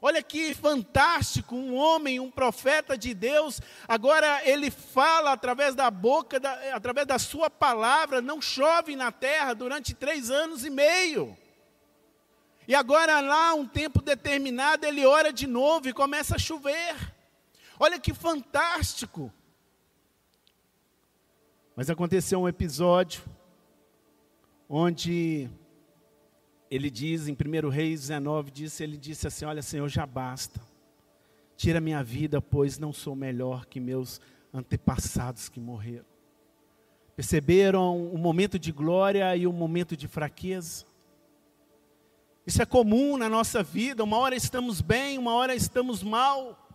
Olha 0.00 0.22
que 0.22 0.54
fantástico, 0.54 1.56
um 1.56 1.74
homem, 1.74 2.20
um 2.20 2.30
profeta 2.30 2.96
de 2.96 3.12
Deus, 3.12 3.60
agora 3.86 4.40
ele 4.44 4.70
fala 4.70 5.32
através 5.32 5.74
da 5.74 5.90
boca, 5.90 6.38
da, 6.38 6.52
através 6.74 7.06
da 7.06 7.18
sua 7.18 7.50
palavra, 7.50 8.22
não 8.22 8.40
chove 8.40 8.94
na 8.94 9.10
terra 9.10 9.54
durante 9.54 9.94
três 9.94 10.30
anos 10.30 10.64
e 10.64 10.70
meio. 10.70 11.36
E 12.68 12.74
agora, 12.74 13.20
lá, 13.20 13.54
um 13.54 13.66
tempo 13.66 14.02
determinado, 14.02 14.86
ele 14.86 15.04
ora 15.04 15.32
de 15.32 15.46
novo 15.46 15.88
e 15.88 15.92
começa 15.92 16.36
a 16.36 16.38
chover. 16.38 16.94
Olha 17.80 17.98
que 17.98 18.12
fantástico. 18.12 19.32
Mas 21.78 21.88
aconteceu 21.88 22.40
um 22.40 22.48
episódio 22.48 23.22
onde 24.68 25.48
ele 26.68 26.90
diz 26.90 27.28
em 27.28 27.34
1 27.34 27.68
Reis 27.68 28.00
19, 28.00 28.50
disse, 28.50 28.82
ele 28.82 28.96
disse 28.96 29.28
assim: 29.28 29.44
Olha, 29.44 29.62
Senhor, 29.62 29.88
já 29.88 30.04
basta. 30.04 30.60
Tira 31.56 31.80
minha 31.80 32.02
vida, 32.02 32.42
pois 32.42 32.80
não 32.80 32.92
sou 32.92 33.14
melhor 33.14 33.64
que 33.64 33.78
meus 33.78 34.20
antepassados 34.52 35.48
que 35.48 35.60
morreram. 35.60 36.04
Perceberam 37.14 37.96
o 38.08 38.18
momento 38.18 38.58
de 38.58 38.72
glória 38.72 39.36
e 39.36 39.46
o 39.46 39.52
momento 39.52 39.96
de 39.96 40.08
fraqueza? 40.08 40.84
Isso 42.44 42.60
é 42.60 42.66
comum 42.66 43.16
na 43.16 43.28
nossa 43.28 43.62
vida, 43.62 44.02
uma 44.02 44.16
hora 44.16 44.34
estamos 44.34 44.80
bem, 44.80 45.16
uma 45.16 45.32
hora 45.32 45.54
estamos 45.54 46.02
mal. 46.02 46.68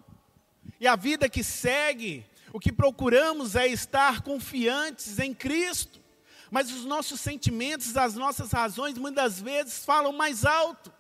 E 0.80 0.88
a 0.88 0.96
vida 0.96 1.28
que 1.28 1.44
segue 1.44 2.26
o 2.54 2.60
que 2.60 2.72
procuramos 2.72 3.56
é 3.56 3.68
estar 3.68 4.22
confiantes 4.22 5.18
em 5.18 5.34
Cristo, 5.34 6.00
mas 6.52 6.72
os 6.72 6.86
nossos 6.86 7.20
sentimentos, 7.20 7.98
as 7.98 8.14
nossas 8.14 8.52
razões, 8.52 8.96
muitas 8.96 9.42
vezes 9.42 9.84
falam 9.84 10.14
mais 10.14 10.46
alto. 10.46 10.94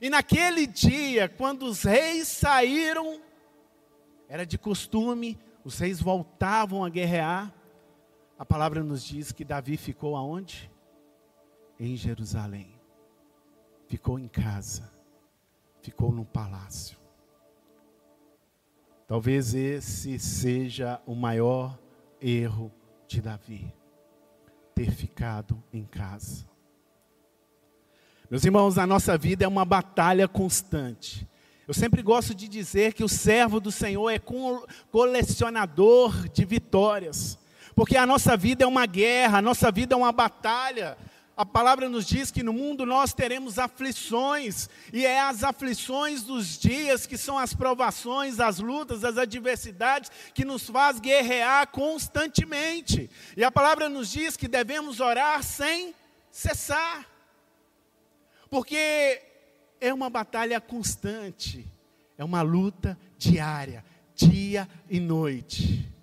E 0.00 0.08
naquele 0.08 0.64
dia, 0.64 1.28
quando 1.28 1.64
os 1.64 1.82
reis 1.82 2.28
saíram, 2.28 3.20
era 4.28 4.46
de 4.46 4.56
costume, 4.56 5.36
os 5.64 5.80
reis 5.80 6.00
voltavam 6.00 6.84
a 6.84 6.88
guerrear. 6.88 7.52
A 8.38 8.44
palavra 8.44 8.82
nos 8.84 9.02
diz 9.02 9.32
que 9.32 9.44
Davi 9.44 9.76
ficou 9.76 10.16
aonde? 10.16 10.70
Em 11.80 11.96
Jerusalém. 11.96 12.80
Ficou 13.88 14.20
em 14.20 14.28
casa. 14.28 14.92
Ficou 15.82 16.12
no 16.12 16.24
palácio. 16.24 17.03
Talvez 19.14 19.54
esse 19.54 20.18
seja 20.18 21.00
o 21.06 21.14
maior 21.14 21.78
erro 22.20 22.72
de 23.06 23.22
Davi, 23.22 23.72
ter 24.74 24.90
ficado 24.90 25.62
em 25.72 25.84
casa. 25.84 26.44
Meus 28.28 28.44
irmãos, 28.44 28.76
a 28.76 28.84
nossa 28.84 29.16
vida 29.16 29.44
é 29.44 29.46
uma 29.46 29.64
batalha 29.64 30.26
constante. 30.26 31.28
Eu 31.68 31.72
sempre 31.72 32.02
gosto 32.02 32.34
de 32.34 32.48
dizer 32.48 32.92
que 32.92 33.04
o 33.04 33.08
servo 33.08 33.60
do 33.60 33.70
Senhor 33.70 34.10
é 34.10 34.20
colecionador 34.90 36.28
de 36.30 36.44
vitórias, 36.44 37.38
porque 37.76 37.96
a 37.96 38.04
nossa 38.04 38.36
vida 38.36 38.64
é 38.64 38.66
uma 38.66 38.84
guerra, 38.84 39.38
a 39.38 39.42
nossa 39.42 39.70
vida 39.70 39.94
é 39.94 39.96
uma 39.96 40.10
batalha. 40.10 40.98
A 41.36 41.44
palavra 41.44 41.88
nos 41.88 42.06
diz 42.06 42.30
que 42.30 42.44
no 42.44 42.52
mundo 42.52 42.86
nós 42.86 43.12
teremos 43.12 43.58
aflições, 43.58 44.68
e 44.92 45.04
é 45.04 45.20
as 45.20 45.42
aflições 45.42 46.22
dos 46.22 46.56
dias 46.56 47.06
que 47.06 47.18
são 47.18 47.36
as 47.36 47.52
provações, 47.52 48.38
as 48.38 48.60
lutas, 48.60 49.04
as 49.04 49.18
adversidades 49.18 50.12
que 50.32 50.44
nos 50.44 50.68
faz 50.68 51.00
guerrear 51.00 51.66
constantemente. 51.68 53.10
E 53.36 53.42
a 53.42 53.50
palavra 53.50 53.88
nos 53.88 54.12
diz 54.12 54.36
que 54.36 54.46
devemos 54.46 55.00
orar 55.00 55.42
sem 55.42 55.92
cessar. 56.30 57.04
Porque 58.48 59.20
é 59.80 59.92
uma 59.92 60.08
batalha 60.08 60.60
constante, 60.60 61.66
é 62.16 62.22
uma 62.22 62.42
luta 62.42 62.96
diária, 63.18 63.84
dia 64.14 64.68
e 64.88 65.00
noite. 65.00 65.93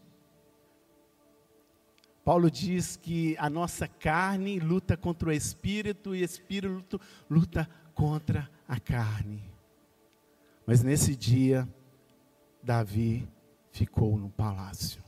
Paulo 2.23 2.51
diz 2.51 2.95
que 2.95 3.35
a 3.39 3.49
nossa 3.49 3.87
carne 3.87 4.59
luta 4.59 4.95
contra 4.95 5.29
o 5.29 5.31
espírito 5.31 6.15
e 6.15 6.21
o 6.21 6.25
espírito 6.25 7.01
luta 7.29 7.67
contra 7.95 8.49
a 8.67 8.79
carne. 8.79 9.43
Mas 10.65 10.83
nesse 10.83 11.15
dia, 11.15 11.67
Davi 12.61 13.27
ficou 13.71 14.17
no 14.17 14.29
palácio. 14.29 15.03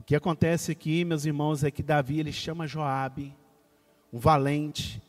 O 0.00 0.02
que 0.02 0.16
acontece 0.16 0.72
aqui, 0.72 1.04
meus 1.04 1.24
irmãos, 1.24 1.62
é 1.62 1.70
que 1.70 1.82
Davi 1.82 2.18
ele 2.18 2.32
chama 2.32 2.66
Joabe, 2.66 3.36
um 4.12 4.18
valente 4.18 5.00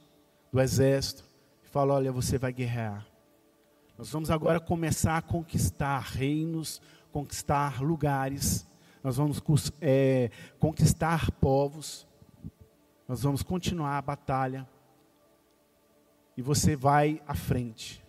do 0.52 0.62
exército, 0.62 1.24
e 1.64 1.68
fala: 1.68 1.96
"Olha, 1.96 2.12
você 2.12 2.38
vai 2.38 2.54
guerrear. 2.54 3.04
Nós 3.98 4.12
vamos 4.12 4.30
agora 4.30 4.60
começar 4.60 5.18
a 5.18 5.22
conquistar 5.22 6.00
reinos, 6.00 6.80
conquistar 7.12 7.82
lugares." 7.82 8.68
Nós 9.04 9.18
vamos 9.18 9.42
é, 9.82 10.32
conquistar 10.58 11.30
povos, 11.32 12.08
nós 13.08 13.22
vamos 13.22 13.44
continuar 13.44 13.98
a 13.98 14.02
batalha, 14.02 14.68
e 16.38 16.42
você 16.42 16.76
vai 16.76 17.22
à 17.28 17.36
frente. 17.36 18.04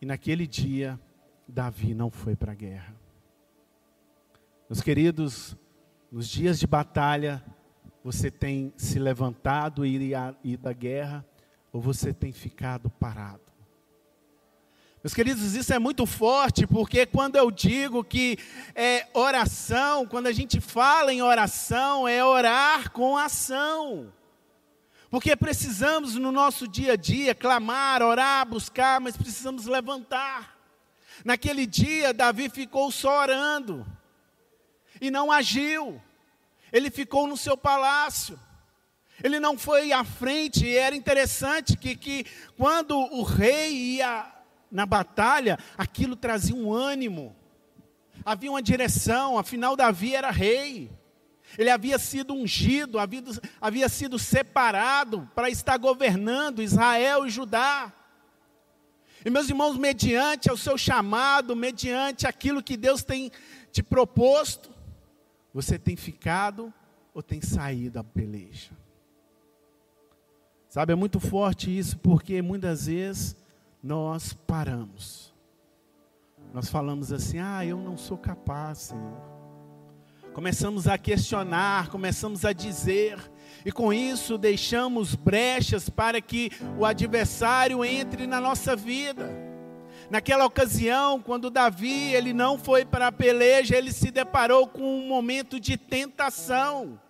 E 0.00 0.06
naquele 0.06 0.46
dia, 0.46 0.98
Davi 1.46 1.92
não 1.92 2.10
foi 2.10 2.36
para 2.36 2.52
a 2.52 2.54
guerra. 2.54 2.94
Meus 4.70 4.80
queridos, 4.80 5.56
nos 6.10 6.28
dias 6.28 6.58
de 6.58 6.66
batalha, 6.66 7.44
você 8.04 8.30
tem 8.30 8.72
se 8.76 8.98
levantado 8.98 9.84
e 9.84 10.12
ido 10.44 10.68
à 10.68 10.72
guerra, 10.72 11.26
ou 11.72 11.80
você 11.80 12.12
tem 12.12 12.32
ficado 12.32 12.88
parado? 12.88 13.57
Meus 15.08 15.14
queridos, 15.14 15.54
isso 15.54 15.72
é 15.72 15.78
muito 15.78 16.04
forte, 16.04 16.66
porque 16.66 17.06
quando 17.06 17.36
eu 17.36 17.50
digo 17.50 18.04
que 18.04 18.38
é 18.74 19.06
oração, 19.14 20.04
quando 20.06 20.26
a 20.26 20.32
gente 20.32 20.60
fala 20.60 21.10
em 21.10 21.22
oração, 21.22 22.06
é 22.06 22.22
orar 22.22 22.90
com 22.90 23.16
ação. 23.16 24.12
Porque 25.08 25.34
precisamos 25.34 26.16
no 26.16 26.30
nosso 26.30 26.68
dia 26.68 26.92
a 26.92 26.96
dia 26.96 27.34
clamar, 27.34 28.02
orar, 28.02 28.46
buscar, 28.46 29.00
mas 29.00 29.16
precisamos 29.16 29.64
levantar. 29.64 30.58
Naquele 31.24 31.64
dia, 31.64 32.12
Davi 32.12 32.50
ficou 32.50 32.92
só 32.92 33.22
orando 33.22 33.86
e 35.00 35.10
não 35.10 35.32
agiu. 35.32 35.98
Ele 36.70 36.90
ficou 36.90 37.26
no 37.26 37.38
seu 37.38 37.56
palácio. 37.56 38.38
Ele 39.24 39.40
não 39.40 39.56
foi 39.56 39.90
à 39.90 40.04
frente, 40.04 40.66
e 40.66 40.76
era 40.76 40.94
interessante 40.94 41.78
que, 41.78 41.96
que 41.96 42.26
quando 42.58 42.94
o 42.94 43.22
rei 43.22 43.72
ia 43.72 44.34
na 44.70 44.84
batalha, 44.86 45.58
aquilo 45.76 46.14
trazia 46.14 46.54
um 46.54 46.72
ânimo, 46.72 47.34
havia 48.24 48.50
uma 48.50 48.62
direção, 48.62 49.38
afinal, 49.38 49.76
Davi 49.76 50.14
era 50.14 50.30
rei, 50.30 50.90
ele 51.56 51.70
havia 51.70 51.98
sido 51.98 52.34
ungido, 52.34 52.98
havia, 52.98 53.22
havia 53.60 53.88
sido 53.88 54.18
separado 54.18 55.28
para 55.34 55.48
estar 55.48 55.78
governando 55.78 56.62
Israel 56.62 57.26
e 57.26 57.30
Judá. 57.30 57.92
E 59.24 59.30
meus 59.30 59.48
irmãos, 59.48 59.76
mediante 59.76 60.50
ao 60.50 60.56
seu 60.56 60.76
chamado, 60.76 61.56
mediante 61.56 62.26
aquilo 62.26 62.62
que 62.62 62.76
Deus 62.76 63.02
tem 63.02 63.32
te 63.72 63.82
proposto, 63.82 64.70
você 65.52 65.78
tem 65.78 65.96
ficado 65.96 66.72
ou 67.14 67.22
tem 67.22 67.40
saído 67.40 67.94
da 67.94 68.04
peleja? 68.04 68.70
Sabe, 70.68 70.92
é 70.92 70.96
muito 70.96 71.18
forte 71.18 71.76
isso, 71.76 71.98
porque 71.98 72.42
muitas 72.42 72.86
vezes 72.86 73.34
nós 73.82 74.32
paramos. 74.32 75.34
Nós 76.52 76.68
falamos 76.68 77.12
assim: 77.12 77.38
ah, 77.38 77.64
eu 77.64 77.76
não 77.76 77.96
sou 77.96 78.16
capaz, 78.16 78.78
Senhor. 78.78 79.28
Começamos 80.32 80.86
a 80.86 80.96
questionar, 80.96 81.88
começamos 81.88 82.44
a 82.44 82.52
dizer, 82.52 83.18
e 83.64 83.72
com 83.72 83.92
isso 83.92 84.38
deixamos 84.38 85.16
brechas 85.16 85.90
para 85.90 86.20
que 86.20 86.52
o 86.78 86.84
adversário 86.84 87.84
entre 87.84 88.26
na 88.26 88.40
nossa 88.40 88.76
vida. 88.76 89.28
Naquela 90.08 90.46
ocasião, 90.46 91.20
quando 91.20 91.50
Davi 91.50 92.14
ele 92.14 92.32
não 92.32 92.56
foi 92.56 92.84
para 92.84 93.08
a 93.08 93.12
peleja, 93.12 93.76
ele 93.76 93.92
se 93.92 94.10
deparou 94.10 94.68
com 94.68 94.82
um 94.82 95.08
momento 95.08 95.58
de 95.58 95.76
tentação. 95.76 97.00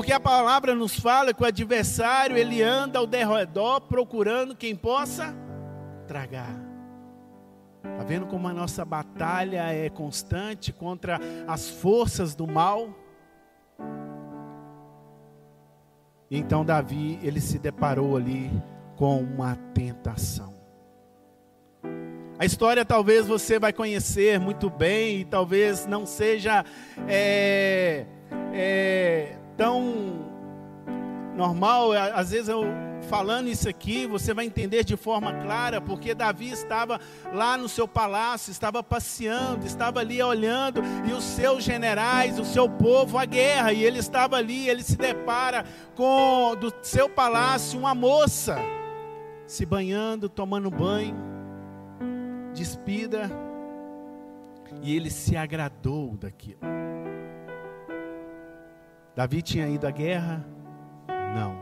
Porque 0.00 0.14
a 0.14 0.18
palavra 0.18 0.74
nos 0.74 0.98
fala 0.98 1.34
que 1.34 1.42
o 1.42 1.46
adversário 1.46 2.34
ele 2.34 2.62
anda 2.62 2.98
ao 2.98 3.06
derredor 3.06 3.82
procurando 3.82 4.56
quem 4.56 4.74
possa 4.74 5.36
tragar. 6.08 6.58
Está 7.84 8.02
vendo 8.04 8.24
como 8.24 8.48
a 8.48 8.52
nossa 8.54 8.82
batalha 8.82 9.62
é 9.70 9.90
constante 9.90 10.72
contra 10.72 11.20
as 11.46 11.68
forças 11.68 12.34
do 12.34 12.46
mal? 12.46 12.88
Então 16.30 16.64
Davi, 16.64 17.18
ele 17.22 17.38
se 17.38 17.58
deparou 17.58 18.16
ali 18.16 18.50
com 18.96 19.20
uma 19.20 19.54
tentação. 19.74 20.54
A 22.38 22.46
história 22.46 22.86
talvez 22.86 23.26
você 23.26 23.58
vai 23.58 23.70
conhecer 23.70 24.40
muito 24.40 24.70
bem 24.70 25.20
e 25.20 25.24
talvez 25.26 25.84
não 25.84 26.06
seja 26.06 26.64
é, 27.06 28.06
é, 28.54 29.36
tão 29.60 30.24
normal, 31.36 31.92
às 31.92 32.30
vezes 32.30 32.48
eu 32.48 32.64
falando 33.10 33.48
isso 33.48 33.68
aqui, 33.68 34.06
você 34.06 34.32
vai 34.32 34.46
entender 34.46 34.84
de 34.84 34.96
forma 34.96 35.34
clara, 35.34 35.82
porque 35.82 36.14
Davi 36.14 36.50
estava 36.50 36.98
lá 37.30 37.58
no 37.58 37.68
seu 37.68 37.86
palácio, 37.86 38.50
estava 38.50 38.82
passeando, 38.82 39.66
estava 39.66 40.00
ali 40.00 40.22
olhando, 40.22 40.80
e 41.06 41.12
os 41.12 41.24
seus 41.24 41.62
generais, 41.62 42.38
o 42.38 42.44
seu 42.44 42.70
povo, 42.70 43.18
a 43.18 43.26
guerra, 43.26 43.70
e 43.70 43.84
ele 43.84 43.98
estava 43.98 44.36
ali, 44.36 44.66
ele 44.66 44.82
se 44.82 44.96
depara 44.96 45.66
com 45.94 46.56
do 46.58 46.72
seu 46.80 47.06
palácio 47.06 47.78
uma 47.78 47.94
moça 47.94 48.56
se 49.46 49.66
banhando, 49.66 50.26
tomando 50.26 50.70
banho, 50.70 51.16
despida, 52.54 53.30
e 54.80 54.96
ele 54.96 55.10
se 55.10 55.36
agradou 55.36 56.16
daquilo. 56.16 56.60
Davi 59.14 59.42
tinha 59.42 59.68
ido 59.68 59.86
à 59.86 59.90
guerra? 59.90 60.44
Não. 61.34 61.56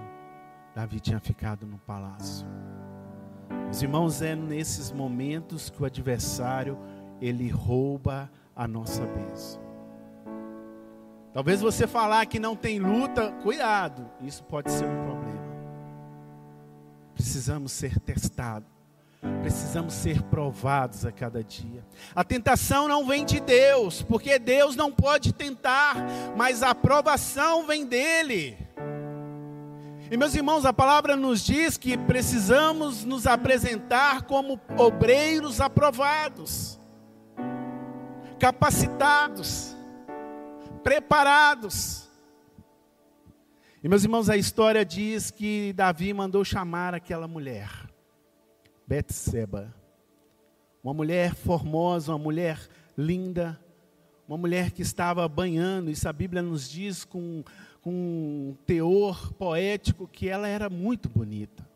Davi 0.74 1.00
tinha 1.00 1.18
ficado 1.18 1.66
no 1.66 1.78
palácio. 1.78 2.46
Os 3.70 3.82
irmãos, 3.82 4.22
é 4.22 4.34
nesses 4.34 4.92
momentos 4.92 5.70
que 5.70 5.82
o 5.82 5.86
adversário 5.86 6.78
ele 7.20 7.48
rouba 7.48 8.30
a 8.54 8.66
nossa 8.66 9.04
bênção. 9.04 9.60
Talvez 11.32 11.60
você 11.60 11.86
falar 11.86 12.24
que 12.26 12.38
não 12.38 12.56
tem 12.56 12.78
luta, 12.78 13.32
cuidado, 13.42 14.08
isso 14.20 14.42
pode 14.44 14.70
ser 14.70 14.86
um 14.86 15.04
problema. 15.04 15.48
Precisamos 17.14 17.72
ser 17.72 17.98
testados. 18.00 18.77
Precisamos 19.42 19.94
ser 19.94 20.22
provados 20.22 21.04
a 21.04 21.10
cada 21.10 21.42
dia. 21.42 21.84
A 22.14 22.22
tentação 22.22 22.86
não 22.86 23.06
vem 23.06 23.24
de 23.24 23.40
Deus, 23.40 24.02
porque 24.02 24.38
Deus 24.38 24.76
não 24.76 24.92
pode 24.92 25.32
tentar, 25.32 25.96
mas 26.36 26.62
a 26.62 26.70
aprovação 26.70 27.66
vem 27.66 27.84
dele. 27.84 28.56
E 30.10 30.16
meus 30.16 30.34
irmãos, 30.34 30.64
a 30.64 30.72
palavra 30.72 31.16
nos 31.16 31.44
diz 31.44 31.76
que 31.76 31.98
precisamos 31.98 33.04
nos 33.04 33.26
apresentar 33.26 34.22
como 34.22 34.58
obreiros 34.76 35.60
aprovados, 35.60 36.78
capacitados, 38.38 39.76
preparados. 40.82 42.08
E 43.82 43.88
meus 43.88 44.02
irmãos, 44.02 44.30
a 44.30 44.36
história 44.36 44.84
diz 44.84 45.30
que 45.30 45.72
Davi 45.74 46.14
mandou 46.14 46.44
chamar 46.44 46.94
aquela 46.94 47.28
mulher. 47.28 47.87
Betseba. 48.88 49.74
Uma 50.82 50.94
mulher 50.94 51.34
formosa, 51.34 52.12
uma 52.12 52.18
mulher 52.18 52.58
linda, 52.96 53.60
uma 54.26 54.38
mulher 54.38 54.70
que 54.70 54.80
estava 54.80 55.28
banhando, 55.28 55.90
isso 55.90 56.08
a 56.08 56.12
Bíblia 56.12 56.40
nos 56.40 56.70
diz 56.70 57.04
com, 57.04 57.44
com 57.82 57.90
um 57.90 58.56
teor 58.64 59.30
poético 59.34 60.08
que 60.08 60.26
ela 60.26 60.48
era 60.48 60.70
muito 60.70 61.06
bonita. 61.06 61.68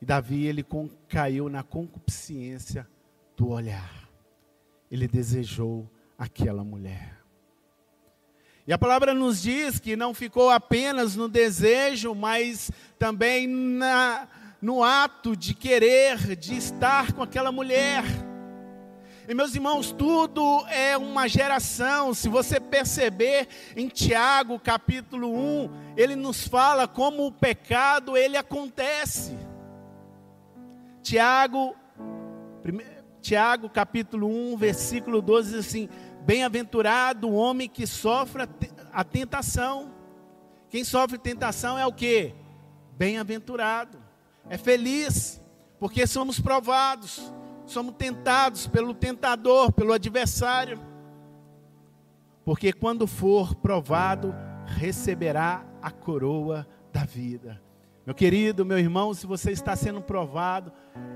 E 0.00 0.06
Davi 0.06 0.46
ele 0.46 0.64
caiu 1.08 1.50
na 1.50 1.62
concupiscência 1.62 2.88
do 3.36 3.50
olhar. 3.50 4.08
Ele 4.90 5.06
desejou 5.06 5.90
aquela 6.16 6.64
mulher. 6.64 7.16
E 8.66 8.72
a 8.72 8.78
palavra 8.78 9.12
nos 9.12 9.42
diz 9.42 9.78
que 9.78 9.94
não 9.94 10.14
ficou 10.14 10.50
apenas 10.50 11.14
no 11.14 11.28
desejo, 11.28 12.14
mas 12.14 12.70
também 12.98 13.46
na, 13.46 14.26
no 14.66 14.82
ato 14.82 15.36
de 15.36 15.54
querer, 15.54 16.34
de 16.34 16.56
estar 16.56 17.12
com 17.12 17.22
aquela 17.22 17.52
mulher. 17.52 18.02
E 19.28 19.32
meus 19.32 19.54
irmãos, 19.54 19.92
tudo 19.92 20.66
é 20.66 20.96
uma 20.96 21.28
geração. 21.28 22.12
Se 22.12 22.28
você 22.28 22.58
perceber 22.58 23.46
em 23.76 23.86
Tiago, 23.86 24.58
capítulo 24.58 25.32
1, 25.32 25.70
ele 25.96 26.16
nos 26.16 26.48
fala 26.48 26.88
como 26.88 27.28
o 27.28 27.30
pecado 27.30 28.16
ele 28.16 28.36
acontece. 28.36 29.38
Tiago, 31.00 31.76
Tiago 33.20 33.70
capítulo 33.70 34.26
1, 34.26 34.56
versículo 34.56 35.22
12 35.22 35.50
diz 35.50 35.64
assim: 35.64 35.88
Bem-aventurado 36.22 37.28
o 37.28 37.34
homem 37.34 37.68
que 37.68 37.86
sofre 37.86 38.42
a 38.92 39.04
tentação. 39.04 39.94
Quem 40.68 40.82
sofre 40.82 41.18
tentação 41.18 41.78
é 41.78 41.86
o 41.86 41.92
que? 41.92 42.34
Bem-aventurado. 42.98 44.05
É 44.48 44.56
feliz, 44.56 45.42
porque 45.78 46.06
somos 46.06 46.40
provados, 46.40 47.32
somos 47.64 47.94
tentados 47.96 48.66
pelo 48.66 48.94
tentador, 48.94 49.72
pelo 49.72 49.92
adversário. 49.92 50.80
Porque 52.44 52.72
quando 52.72 53.06
for 53.06 53.54
provado, 53.56 54.34
receberá 54.64 55.66
a 55.82 55.90
coroa 55.90 56.66
da 56.92 57.04
vida. 57.04 57.60
Meu 58.04 58.14
querido, 58.14 58.64
meu 58.64 58.78
irmão, 58.78 59.12
se 59.12 59.26
você 59.26 59.50
está 59.50 59.74
sendo 59.74 60.00
provado, 60.00 60.72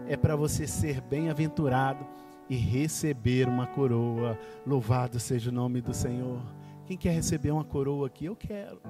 é 0.09 0.17
para 0.17 0.35
você 0.35 0.67
ser 0.67 1.01
bem-aventurado 1.01 2.05
e 2.49 2.57
receber 2.57 3.47
uma 3.47 3.65
coroa. 3.65 4.37
Louvado 4.67 5.21
seja 5.21 5.51
o 5.51 5.55
nome 5.55 5.81
do 5.81 5.95
Senhor. 5.95 6.43
Quem 6.85 6.97
quer 6.97 7.13
receber 7.13 7.53
uma 7.53 7.63
coroa 7.63 8.09
aqui? 8.09 8.25
Eu 8.25 8.35
quero. 8.35 8.81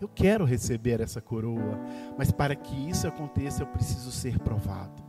Eu 0.00 0.08
quero 0.08 0.44
receber 0.44 1.00
essa 1.00 1.20
coroa. 1.20 1.78
Mas 2.16 2.30
para 2.30 2.54
que 2.54 2.74
isso 2.88 3.06
aconteça, 3.06 3.62
eu 3.62 3.66
preciso 3.66 4.10
ser 4.10 4.38
provado. 4.38 5.02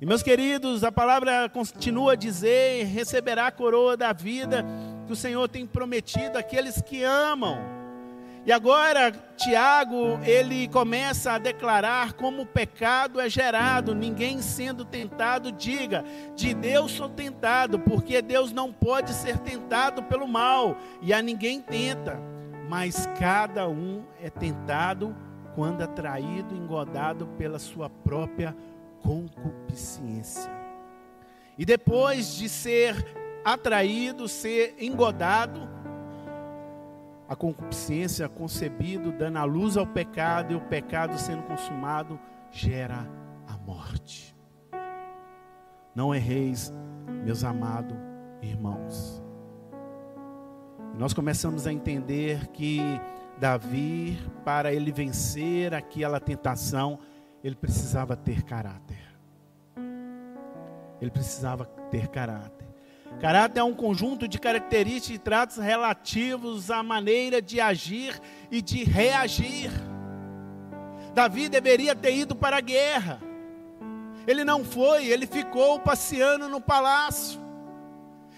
E 0.00 0.04
meus 0.04 0.22
queridos, 0.22 0.84
a 0.84 0.92
palavra 0.92 1.48
continua 1.48 2.12
a 2.12 2.16
dizer: 2.16 2.84
receberá 2.84 3.46
a 3.46 3.52
coroa 3.52 3.96
da 3.96 4.12
vida 4.12 4.64
que 5.06 5.12
o 5.12 5.16
Senhor 5.16 5.48
tem 5.48 5.66
prometido 5.66 6.36
àqueles 6.36 6.82
que 6.82 7.02
amam. 7.02 7.58
E 8.44 8.52
agora 8.52 9.10
Tiago, 9.36 10.20
ele 10.22 10.68
começa 10.68 11.32
a 11.32 11.38
declarar 11.38 12.12
como 12.12 12.42
o 12.42 12.46
pecado 12.46 13.18
é 13.18 13.28
gerado. 13.28 13.94
Ninguém 13.94 14.42
sendo 14.42 14.84
tentado 14.84 15.50
diga: 15.50 16.04
"De 16.36 16.52
Deus 16.52 16.92
sou 16.92 17.08
tentado", 17.08 17.78
porque 17.78 18.20
Deus 18.20 18.52
não 18.52 18.70
pode 18.72 19.12
ser 19.14 19.38
tentado 19.38 20.02
pelo 20.02 20.28
mal, 20.28 20.76
e 21.00 21.12
a 21.12 21.22
ninguém 21.22 21.60
tenta. 21.60 22.35
Mas 22.68 23.06
cada 23.18 23.68
um 23.68 24.04
é 24.20 24.28
tentado 24.28 25.14
quando 25.54 25.82
atraído, 25.82 26.54
engodado 26.54 27.26
pela 27.38 27.58
sua 27.58 27.88
própria 27.88 28.56
concupiscência. 29.02 30.50
E 31.56 31.64
depois 31.64 32.34
de 32.34 32.48
ser 32.48 32.94
atraído, 33.44 34.28
ser 34.28 34.74
engodado, 34.78 35.68
a 37.28 37.34
concupiscência 37.34 38.28
concebido, 38.28 39.10
dando 39.10 39.38
a 39.38 39.44
luz 39.44 39.76
ao 39.76 39.86
pecado, 39.86 40.52
e 40.52 40.56
o 40.56 40.60
pecado 40.60 41.18
sendo 41.18 41.42
consumado, 41.42 42.20
gera 42.50 43.08
a 43.48 43.56
morte. 43.56 44.36
Não 45.94 46.14
erreis, 46.14 46.72
meus 47.24 47.42
amados 47.42 47.96
irmãos. 48.42 49.25
Nós 50.98 51.12
começamos 51.12 51.66
a 51.66 51.72
entender 51.72 52.46
que 52.48 52.80
Davi, 53.38 54.18
para 54.42 54.72
ele 54.72 54.90
vencer 54.90 55.74
aquela 55.74 56.18
tentação, 56.18 56.98
ele 57.44 57.54
precisava 57.54 58.16
ter 58.16 58.42
caráter. 58.42 59.04
Ele 60.98 61.10
precisava 61.10 61.66
ter 61.90 62.08
caráter. 62.08 62.66
Caráter 63.20 63.60
é 63.60 63.62
um 63.62 63.74
conjunto 63.74 64.26
de 64.26 64.38
características 64.38 65.16
e 65.16 65.18
tratos 65.18 65.56
relativos 65.58 66.70
à 66.70 66.82
maneira 66.82 67.42
de 67.42 67.60
agir 67.60 68.18
e 68.50 68.62
de 68.62 68.82
reagir. 68.82 69.70
Davi 71.14 71.50
deveria 71.50 71.94
ter 71.94 72.16
ido 72.16 72.34
para 72.34 72.56
a 72.56 72.60
guerra. 72.62 73.20
Ele 74.26 74.44
não 74.44 74.64
foi, 74.64 75.06
ele 75.06 75.26
ficou 75.26 75.78
passeando 75.78 76.48
no 76.48 76.60
palácio. 76.60 77.45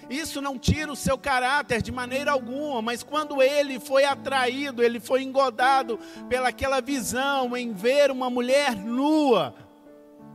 Isso 0.09 0.40
não 0.40 0.59
tira 0.59 0.90
o 0.90 0.97
seu 0.97 1.18
caráter 1.18 1.83
de 1.83 1.92
maneira 1.92 2.33
alguma, 2.33 2.81
mas 2.81 3.03
quando 3.03 3.42
ele 3.42 3.79
foi 3.79 4.05
atraído, 4.05 4.83
ele 4.83 5.01
foi 5.01 5.23
engodado 5.23 5.99
pelaquela 6.29 6.81
visão 6.81 7.57
em 7.57 7.73
ver 7.73 8.11
uma 8.11 8.31
mulher 8.31 8.75
nua 8.75 9.55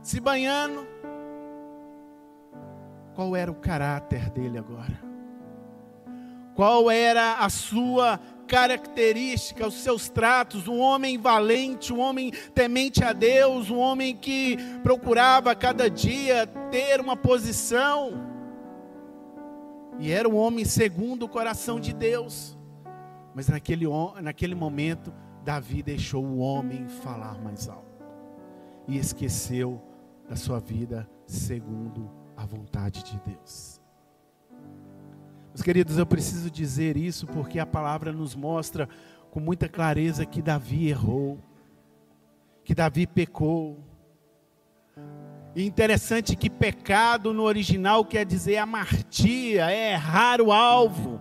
se 0.02 0.20
banhando, 0.20 0.86
qual 3.14 3.34
era 3.34 3.50
o 3.50 3.54
caráter 3.54 4.28
dele 4.30 4.58
agora? 4.58 5.02
Qual 6.54 6.90
era 6.90 7.36
a 7.38 7.48
sua 7.48 8.20
característica, 8.46 9.66
os 9.66 9.74
seus 9.74 10.08
tratos, 10.08 10.68
um 10.68 10.78
homem 10.78 11.16
valente, 11.16 11.92
um 11.92 12.00
homem 12.00 12.30
temente 12.54 13.02
a 13.02 13.12
Deus, 13.12 13.70
um 13.70 13.78
homem 13.78 14.14
que 14.14 14.58
procurava 14.82 15.54
cada 15.54 15.88
dia 15.88 16.46
ter 16.70 17.00
uma 17.00 17.16
posição. 17.16 18.33
E 19.98 20.10
era 20.10 20.28
um 20.28 20.36
homem 20.36 20.64
segundo 20.64 21.24
o 21.24 21.28
coração 21.28 21.78
de 21.78 21.92
Deus. 21.92 22.58
Mas 23.34 23.48
naquele, 23.48 23.86
naquele 24.22 24.54
momento, 24.54 25.12
Davi 25.44 25.82
deixou 25.82 26.24
o 26.24 26.38
homem 26.38 26.88
falar 26.88 27.40
mais 27.40 27.68
alto. 27.68 28.04
E 28.86 28.96
esqueceu 28.96 29.80
da 30.28 30.36
sua 30.36 30.60
vida 30.60 31.08
segundo 31.26 32.10
a 32.36 32.44
vontade 32.44 33.02
de 33.02 33.20
Deus. 33.20 33.80
Meus 35.48 35.62
queridos, 35.62 35.98
eu 35.98 36.06
preciso 36.06 36.50
dizer 36.50 36.96
isso 36.96 37.26
porque 37.26 37.58
a 37.58 37.66
palavra 37.66 38.12
nos 38.12 38.34
mostra 38.34 38.88
com 39.30 39.38
muita 39.38 39.68
clareza 39.68 40.26
que 40.26 40.42
Davi 40.42 40.88
errou, 40.88 41.38
que 42.64 42.74
Davi 42.74 43.06
pecou. 43.06 43.78
E 45.56 45.64
interessante 45.64 46.34
que 46.34 46.50
pecado 46.50 47.32
no 47.32 47.44
original 47.44 48.04
quer 48.04 48.26
dizer 48.26 48.56
amartia, 48.56 49.70
é 49.70 49.92
errar 49.92 50.40
o 50.40 50.50
alvo. 50.50 51.20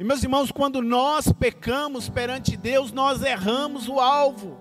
E 0.00 0.04
meus 0.04 0.22
irmãos, 0.22 0.50
quando 0.50 0.80
nós 0.80 1.30
pecamos 1.32 2.08
perante 2.08 2.56
Deus, 2.56 2.90
nós 2.90 3.22
erramos 3.22 3.88
o 3.88 4.00
alvo. 4.00 4.58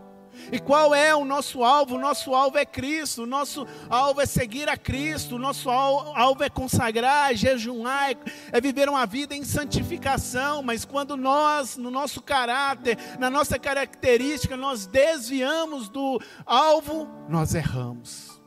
E 0.52 0.60
qual 0.60 0.94
é 0.94 1.16
o 1.16 1.24
nosso 1.24 1.64
alvo? 1.64 1.96
O 1.96 2.00
nosso 2.00 2.36
alvo 2.36 2.58
é 2.58 2.66
Cristo, 2.66 3.24
o 3.24 3.26
nosso 3.26 3.66
alvo 3.90 4.20
é 4.20 4.26
seguir 4.26 4.68
a 4.68 4.76
Cristo, 4.76 5.36
o 5.36 5.40
nosso 5.40 5.70
alvo 5.70 6.44
é 6.44 6.50
consagrar, 6.50 7.32
é 7.32 7.36
jejuar, 7.36 8.16
é 8.52 8.60
viver 8.62 8.90
uma 8.90 9.06
vida 9.06 9.34
em 9.34 9.44
santificação. 9.46 10.62
Mas 10.62 10.84
quando 10.84 11.16
nós, 11.16 11.78
no 11.78 11.90
nosso 11.90 12.22
caráter, 12.22 12.98
na 13.18 13.30
nossa 13.30 13.58
característica, 13.58 14.58
nós 14.58 14.86
desviamos 14.86 15.88
do 15.88 16.22
alvo, 16.46 17.08
nós 17.30 17.56
erramos. 17.56 18.42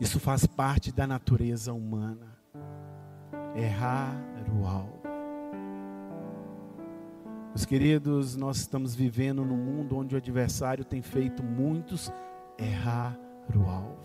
Isso 0.00 0.18
faz 0.18 0.44
parte 0.46 0.90
da 0.90 1.06
natureza 1.06 1.72
humana. 1.72 2.36
Errar 3.54 4.16
o 4.52 4.66
alvo. 4.66 5.01
Meus 7.54 7.66
queridos, 7.66 8.34
nós 8.34 8.56
estamos 8.56 8.94
vivendo 8.94 9.44
num 9.44 9.58
mundo 9.58 9.98
onde 9.98 10.14
o 10.14 10.18
adversário 10.18 10.86
tem 10.86 11.02
feito 11.02 11.42
muitos 11.42 12.10
errar 12.58 13.14
o 13.54 13.68
alvo. 13.68 13.98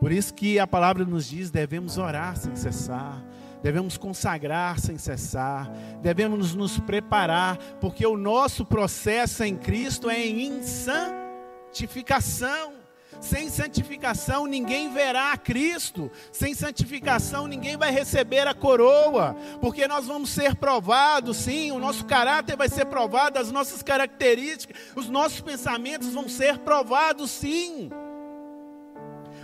Por 0.00 0.10
isso 0.10 0.32
que 0.32 0.58
a 0.58 0.66
palavra 0.66 1.04
nos 1.04 1.28
diz: 1.28 1.50
devemos 1.50 1.98
orar 1.98 2.34
sem 2.34 2.56
cessar, 2.56 3.22
devemos 3.62 3.98
consagrar 3.98 4.80
sem 4.80 4.96
cessar, 4.96 5.70
devemos 6.00 6.54
nos 6.54 6.78
preparar, 6.78 7.58
porque 7.78 8.06
o 8.06 8.16
nosso 8.16 8.64
processo 8.64 9.44
em 9.44 9.54
Cristo 9.54 10.08
é 10.08 10.26
em 10.26 10.62
santificação. 10.62 12.77
Sem 13.20 13.48
santificação 13.50 14.46
ninguém 14.46 14.92
verá 14.92 15.32
a 15.32 15.36
Cristo. 15.36 16.10
Sem 16.32 16.54
santificação 16.54 17.46
ninguém 17.46 17.76
vai 17.76 17.90
receber 17.90 18.46
a 18.46 18.54
coroa. 18.54 19.36
Porque 19.60 19.88
nós 19.88 20.06
vamos 20.06 20.30
ser 20.30 20.54
provados, 20.54 21.36
sim, 21.36 21.72
o 21.72 21.78
nosso 21.78 22.04
caráter 22.04 22.56
vai 22.56 22.68
ser 22.68 22.86
provado, 22.86 23.38
as 23.38 23.50
nossas 23.50 23.82
características, 23.82 24.76
os 24.94 25.08
nossos 25.08 25.40
pensamentos 25.40 26.12
vão 26.12 26.28
ser 26.28 26.58
provados, 26.58 27.30
sim. 27.30 27.90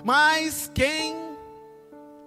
Mas 0.05 0.71
quem 0.75 1.17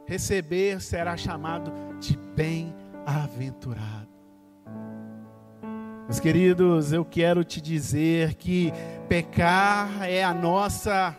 receber 0.06 0.82
será 0.82 1.16
chamado 1.16 1.72
de 2.00 2.18
bem-aventurado. 2.36 4.08
Meus 6.06 6.20
queridos, 6.22 6.94
eu 6.94 7.04
quero 7.04 7.44
te 7.44 7.60
dizer 7.60 8.36
que 8.36 8.72
pecar 9.10 10.04
é 10.04 10.24
a 10.24 10.34
nossa 10.34 11.14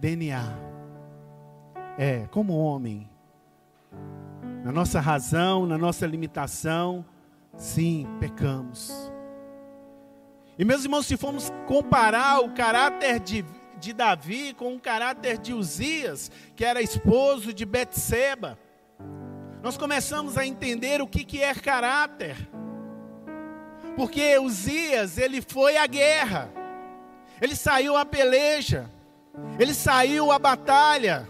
DNA. 0.00 0.42
É, 1.98 2.26
como 2.30 2.56
homem, 2.56 3.06
na 4.64 4.72
nossa 4.72 4.98
razão, 4.98 5.66
na 5.66 5.76
nossa 5.76 6.06
limitação, 6.06 7.04
sim, 7.54 8.08
pecamos. 8.18 9.12
E 10.58 10.64
meus 10.64 10.84
irmãos, 10.84 11.04
se 11.04 11.18
formos 11.18 11.52
comparar 11.66 12.40
o 12.40 12.54
caráter 12.54 13.20
de, 13.20 13.44
de 13.78 13.92
Davi 13.92 14.54
com 14.54 14.74
o 14.74 14.80
caráter 14.80 15.36
de 15.36 15.52
Uzias, 15.52 16.30
que 16.56 16.64
era 16.64 16.80
esposo 16.80 17.52
de 17.52 17.66
Betseba, 17.66 18.58
nós 19.62 19.76
começamos 19.76 20.38
a 20.38 20.46
entender 20.46 21.02
o 21.02 21.06
que, 21.06 21.24
que 21.24 21.42
é 21.42 21.54
caráter. 21.54 22.36
Porque 23.96 24.38
Uzias, 24.38 25.18
ele 25.18 25.42
foi 25.42 25.76
à 25.76 25.86
guerra, 25.86 26.50
ele 27.38 27.54
saiu 27.54 27.98
à 27.98 28.06
peleja, 28.06 28.88
ele 29.58 29.74
saiu 29.74 30.30
à 30.30 30.38
batalha, 30.38 31.28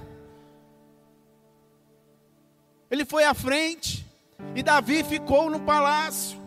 ele 2.91 3.05
foi 3.05 3.25
à 3.25 3.35
frente, 3.35 4.07
e 4.55 4.63
Davi 4.63 5.05
ficou 5.05 5.51
no 5.51 5.61
palácio. 5.61 6.41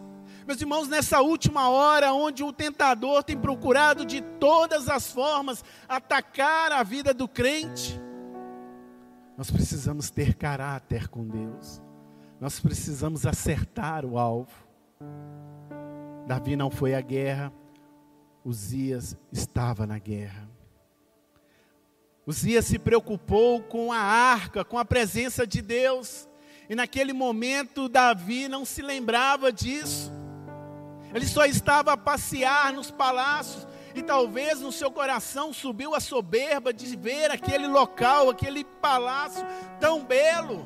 Meus 0.45 0.59
irmãos, 0.59 0.89
nessa 0.89 1.21
última 1.21 1.69
hora, 1.69 2.13
onde 2.13 2.43
o 2.43 2.51
tentador 2.51 3.23
tem 3.23 3.37
procurado 3.37 4.05
de 4.05 4.21
todas 4.21 4.89
as 4.89 5.09
formas 5.09 5.63
atacar 5.87 6.71
a 6.73 6.83
vida 6.83 7.13
do 7.13 7.29
crente, 7.29 7.99
nós 9.37 9.49
precisamos 9.49 10.09
ter 10.09 10.35
caráter 10.35 11.07
com 11.07 11.25
Deus, 11.25 11.81
nós 12.41 12.59
precisamos 12.59 13.25
acertar 13.25 14.05
o 14.05 14.17
alvo. 14.17 14.51
Davi 16.27 16.55
não 16.55 16.69
foi 16.69 16.93
à 16.93 17.01
guerra, 17.01 17.51
Uzias 18.43 19.17
estava 19.31 19.87
na 19.87 19.97
guerra. 19.97 20.52
Uzias 22.25 22.65
se 22.65 22.79
preocupou 22.79 23.61
com 23.61 23.91
a 23.91 23.97
arca, 23.97 24.63
com 24.63 24.77
a 24.77 24.85
presença 24.85 25.45
de 25.45 25.61
Deus, 25.61 26.27
e 26.69 26.75
naquele 26.75 27.11
momento 27.13 27.89
Davi 27.89 28.47
não 28.47 28.63
se 28.63 28.81
lembrava 28.81 29.51
disso. 29.51 30.11
Ele 31.13 31.27
só 31.27 31.45
estava 31.45 31.93
a 31.93 31.97
passear 31.97 32.71
nos 32.73 32.89
palácios, 32.89 33.67
e 33.93 34.01
talvez 34.01 34.59
no 34.61 34.71
seu 34.71 34.89
coração 34.89 35.53
subiu 35.53 35.93
a 35.93 35.99
soberba 35.99 36.73
de 36.73 36.95
ver 36.95 37.29
aquele 37.29 37.67
local, 37.67 38.29
aquele 38.29 38.63
palácio 38.63 39.45
tão 39.79 40.03
belo. 40.03 40.65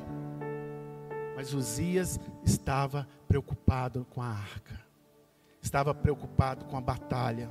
Mas 1.36 1.52
Uzias 1.52 2.18
estava 2.44 3.06
preocupado 3.26 4.06
com 4.10 4.22
a 4.22 4.28
arca 4.28 4.88
estava 5.68 5.94
preocupado 5.94 6.64
com 6.64 6.76
a 6.76 6.80
batalha. 6.80 7.48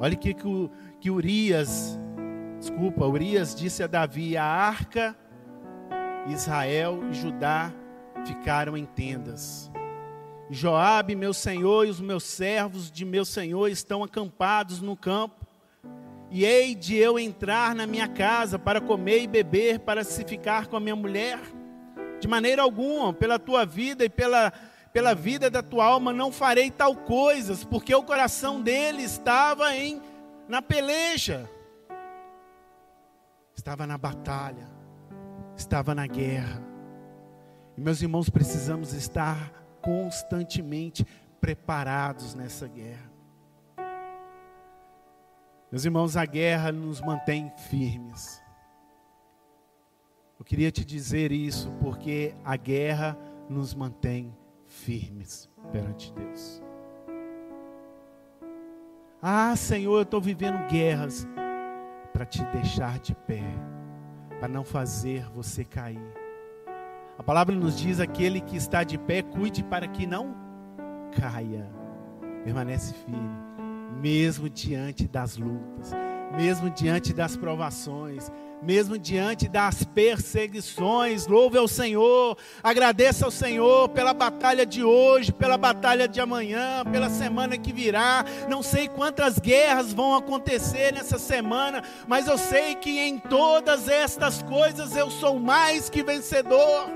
Olha 0.00 0.16
que, 0.16 0.34
que, 0.34 0.70
que 1.00 1.10
Urias, 1.10 1.98
desculpa, 2.64 3.04
Urias 3.04 3.54
disse 3.54 3.82
a 3.82 3.86
Davi: 3.86 4.36
a 4.38 4.44
arca, 4.44 5.14
Israel 6.28 7.00
e 7.10 7.14
Judá 7.14 7.70
ficaram 8.24 8.74
em 8.74 8.86
tendas. 8.86 9.70
Joabe, 10.48 11.14
meu 11.14 11.34
senhor, 11.34 11.86
e 11.86 11.90
os 11.90 12.00
meus 12.00 12.24
servos 12.24 12.90
de 12.90 13.04
meu 13.04 13.24
senhor 13.24 13.68
estão 13.68 14.02
acampados 14.02 14.80
no 14.80 14.96
campo. 14.96 15.46
E 16.30 16.44
hei 16.44 16.74
de 16.74 16.96
eu 16.96 17.18
entrar 17.18 17.74
na 17.74 17.86
minha 17.86 18.08
casa 18.08 18.58
para 18.58 18.80
comer 18.80 19.22
e 19.22 19.26
beber, 19.26 19.80
para 19.80 20.02
se 20.02 20.24
ficar 20.24 20.66
com 20.66 20.76
a 20.76 20.80
minha 20.80 20.96
mulher? 20.96 21.38
De 22.18 22.26
maneira 22.26 22.62
alguma, 22.62 23.12
pela 23.12 23.38
tua 23.38 23.66
vida 23.66 24.04
e 24.04 24.08
pela 24.08 24.52
pela 24.90 25.12
vida 25.12 25.50
da 25.50 25.60
tua 25.60 25.84
alma 25.86 26.12
não 26.12 26.30
farei 26.30 26.70
tal 26.70 26.94
coisas, 26.94 27.64
porque 27.64 27.92
o 27.92 28.04
coração 28.04 28.60
dele 28.62 29.02
estava 29.02 29.74
em 29.76 30.00
na 30.48 30.62
peleja. 30.62 31.50
Estava 33.64 33.86
na 33.86 33.96
batalha, 33.96 34.68
estava 35.56 35.94
na 35.94 36.06
guerra. 36.06 36.62
E 37.74 37.80
meus 37.80 38.02
irmãos, 38.02 38.28
precisamos 38.28 38.92
estar 38.92 39.54
constantemente 39.80 41.02
preparados 41.40 42.34
nessa 42.34 42.68
guerra. 42.68 43.10
Meus 45.72 45.86
irmãos, 45.86 46.14
a 46.14 46.26
guerra 46.26 46.70
nos 46.70 47.00
mantém 47.00 47.50
firmes. 47.70 48.38
Eu 50.38 50.44
queria 50.44 50.70
te 50.70 50.84
dizer 50.84 51.32
isso 51.32 51.72
porque 51.80 52.34
a 52.44 52.58
guerra 52.58 53.16
nos 53.48 53.72
mantém 53.72 54.36
firmes 54.66 55.50
perante 55.72 56.12
Deus. 56.12 56.62
Ah, 59.22 59.56
Senhor, 59.56 59.96
eu 59.96 60.02
estou 60.02 60.20
vivendo 60.20 60.68
guerras 60.68 61.26
para 62.14 62.24
te 62.24 62.44
deixar 62.44 63.00
de 63.00 63.12
pé, 63.12 63.42
para 64.38 64.46
não 64.46 64.62
fazer 64.62 65.28
você 65.34 65.64
cair. 65.64 66.14
A 67.18 67.22
palavra 67.24 67.54
nos 67.54 67.76
diz: 67.76 67.98
aquele 67.98 68.40
que 68.40 68.56
está 68.56 68.84
de 68.84 68.96
pé, 68.96 69.20
cuide 69.20 69.64
para 69.64 69.88
que 69.88 70.06
não 70.06 70.32
caia. 71.20 71.68
Permanece 72.44 72.94
firme, 72.94 73.36
mesmo 74.00 74.48
diante 74.48 75.08
das 75.08 75.36
lutas, 75.36 75.90
mesmo 76.36 76.68
diante 76.70 77.12
das 77.12 77.36
provações, 77.36 78.30
mesmo 78.62 78.98
diante 78.98 79.48
das 79.48 79.84
perseguições. 79.84 81.26
Louve 81.26 81.58
ao 81.58 81.68
Senhor, 81.68 82.36
agradeça 82.62 83.24
ao 83.24 83.30
Senhor 83.30 83.88
pela 83.90 84.12
batalha 84.12 84.64
de 84.64 84.82
hoje, 84.82 85.32
pela 85.32 85.56
batalha 85.56 86.08
de 86.08 86.20
amanhã, 86.20 86.84
pela 86.90 87.08
semana 87.08 87.56
que 87.56 87.72
virá. 87.72 88.24
Não 88.48 88.62
sei 88.62 88.88
quantas 88.88 89.38
guerras 89.38 89.92
vão 89.92 90.14
acontecer 90.14 90.92
nessa 90.92 91.18
semana, 91.18 91.82
mas 92.08 92.26
eu 92.26 92.38
sei 92.38 92.74
que 92.74 92.98
em 92.98 93.18
todas 93.18 93.88
estas 93.88 94.42
coisas 94.42 94.96
eu 94.96 95.10
sou 95.10 95.38
mais 95.38 95.88
que 95.88 96.02
vencedor. 96.02 96.90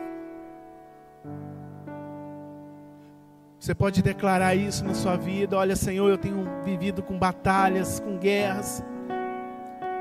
Você 3.58 3.74
pode 3.74 4.02
declarar 4.02 4.54
isso 4.54 4.84
na 4.84 4.94
sua 4.94 5.16
vida. 5.16 5.56
Olha, 5.56 5.74
Senhor, 5.74 6.08
eu 6.08 6.16
tenho 6.16 6.48
vivido 6.64 7.02
com 7.02 7.18
batalhas, 7.18 7.98
com 7.98 8.16
guerras. 8.16 8.84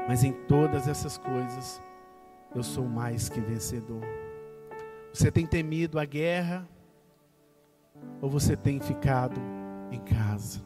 Mas 0.08 0.24
em 0.24 0.32
todas 0.32 0.88
essas 0.88 1.18
coisas, 1.18 1.82
eu 2.56 2.64
sou 2.64 2.86
mais 2.86 3.28
que 3.28 3.42
vencedor. 3.42 4.02
Você 5.14 5.30
tem 5.30 5.46
temido 5.46 6.00
a 6.00 6.06
guerra? 6.06 6.68
Ou 8.22 8.30
você 8.30 8.56
tem 8.56 8.80
ficado 8.80 9.40
em 9.92 10.00
casa? 10.00 10.62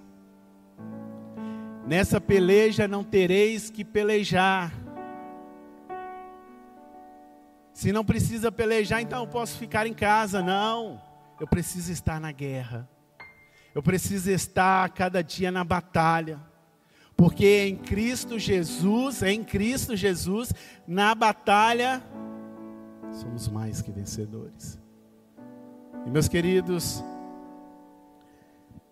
Nessa 1.87 2.21
peleja 2.21 2.87
não 2.87 3.03
tereis 3.03 3.69
que 3.69 3.83
pelejar. 3.83 4.71
Se 7.73 7.91
não 7.91 8.05
precisa 8.05 8.51
pelejar, 8.51 9.01
então 9.01 9.21
eu 9.21 9.27
posso 9.27 9.57
ficar 9.57 9.87
em 9.87 9.93
casa. 9.93 10.43
Não, 10.43 11.01
eu 11.39 11.47
preciso 11.47 11.91
estar 11.91 12.19
na 12.19 12.31
guerra. 12.31 12.87
Eu 13.73 13.81
preciso 13.81 14.29
estar 14.29 14.87
cada 14.89 15.23
dia 15.23 15.49
na 15.49 15.63
batalha. 15.63 16.39
Porque 17.15 17.67
em 17.67 17.75
Cristo 17.75 18.39
Jesus, 18.39 19.21
em 19.21 19.43
Cristo 19.43 19.95
Jesus, 19.95 20.53
na 20.87 21.13
batalha, 21.13 22.01
somos 23.11 23.47
mais 23.47 23.81
que 23.81 23.91
vencedores. 23.91 24.79
E 26.05 26.09
meus 26.09 26.27
queridos, 26.27 27.03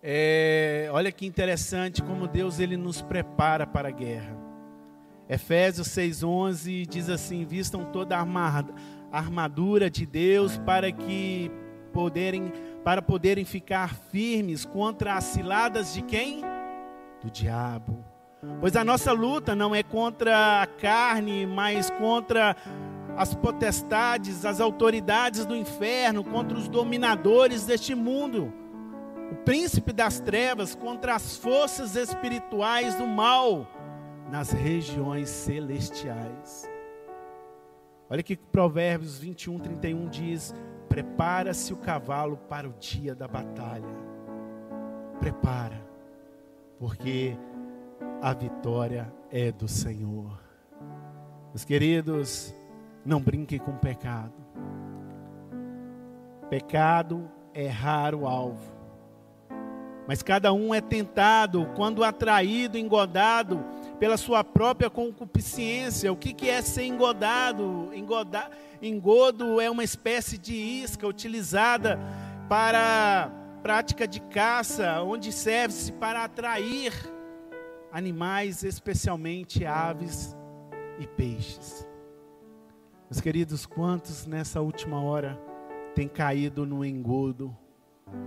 é, 0.02 0.88
olha 0.92 1.10
que 1.10 1.26
interessante 1.26 2.02
como 2.02 2.28
Deus 2.28 2.58
ele 2.60 2.76
nos 2.76 3.02
prepara 3.02 3.66
para 3.66 3.88
a 3.88 3.92
guerra. 3.92 4.36
Efésios 5.28 5.88
6:11 5.88 6.86
diz 6.86 7.08
assim: 7.08 7.44
"Vistam 7.44 7.84
toda 7.84 8.16
a 8.16 8.24
armadura 9.12 9.90
de 9.90 10.06
Deus 10.06 10.56
para 10.58 10.90
que 10.90 11.50
poderem 11.92 12.52
para 12.82 13.02
poderem 13.02 13.44
ficar 13.44 13.94
firmes 13.94 14.64
contra 14.64 15.14
as 15.14 15.24
ciladas 15.24 15.92
de 15.92 16.02
quem? 16.02 16.40
Do 17.22 17.30
diabo. 17.30 18.09
Pois 18.58 18.74
a 18.74 18.84
nossa 18.84 19.12
luta 19.12 19.54
não 19.54 19.74
é 19.74 19.82
contra 19.82 20.62
a 20.62 20.66
carne, 20.66 21.46
mas 21.46 21.90
contra 21.90 22.56
as 23.16 23.34
potestades, 23.34 24.46
as 24.46 24.60
autoridades 24.60 25.44
do 25.44 25.54
inferno, 25.54 26.24
contra 26.24 26.56
os 26.56 26.68
dominadores 26.68 27.66
deste 27.66 27.94
mundo, 27.94 28.52
o 29.30 29.34
príncipe 29.44 29.92
das 29.92 30.20
trevas, 30.20 30.74
contra 30.74 31.14
as 31.14 31.36
forças 31.36 31.96
espirituais 31.96 32.94
do 32.94 33.06
mal 33.06 33.66
nas 34.30 34.52
regiões 34.52 35.28
celestiais. 35.28 36.70
Olha 38.08 38.22
que 38.22 38.36
Provérbios 38.36 39.18
21, 39.18 39.58
31 39.58 40.08
diz: 40.08 40.54
Prepara-se 40.88 41.72
o 41.72 41.76
cavalo 41.76 42.36
para 42.36 42.68
o 42.68 42.72
dia 42.72 43.14
da 43.14 43.28
batalha. 43.28 43.84
Prepara, 45.20 45.86
porque 46.78 47.36
a 48.22 48.34
vitória 48.34 49.12
é 49.30 49.50
do 49.50 49.66
Senhor. 49.66 50.38
Meus 51.48 51.64
queridos, 51.64 52.54
Não 53.02 53.18
brinque 53.18 53.58
com 53.58 53.72
pecado. 53.72 54.34
Pecado 56.50 57.30
é 57.54 57.66
raro 57.66 58.26
alvo. 58.26 58.78
Mas 60.06 60.22
cada 60.22 60.52
um 60.52 60.74
é 60.74 60.82
tentado 60.82 61.66
quando 61.74 62.04
atraído, 62.04 62.76
engodado 62.76 63.64
pela 63.98 64.18
sua 64.18 64.44
própria 64.44 64.90
concupiscência. 64.90 66.12
O 66.12 66.16
que, 66.16 66.34
que 66.34 66.50
é 66.50 66.60
ser 66.60 66.84
engodado? 66.84 67.88
Engoda, 67.94 68.50
engodo 68.82 69.58
é 69.62 69.70
uma 69.70 69.82
espécie 69.82 70.36
de 70.36 70.54
isca 70.54 71.06
utilizada 71.06 71.98
para 72.50 73.30
prática 73.62 74.06
de 74.06 74.20
caça, 74.20 75.00
onde 75.02 75.32
serve-se 75.32 75.90
para 75.92 76.24
atrair 76.24 76.92
animais, 77.92 78.62
especialmente 78.62 79.64
aves 79.64 80.36
e 80.98 81.06
peixes. 81.06 81.86
Meus 83.10 83.20
queridos, 83.20 83.66
quantos 83.66 84.26
nessa 84.26 84.60
última 84.60 85.02
hora 85.02 85.40
têm 85.94 86.06
caído 86.06 86.64
no 86.64 86.84
engodo 86.84 87.56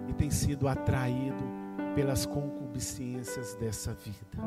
e 0.09 0.13
têm 0.13 0.29
sido 0.29 0.67
atraído 0.67 1.43
pelas 1.95 2.25
concupiscências 2.25 3.55
dessa 3.55 3.93
vida? 3.93 4.37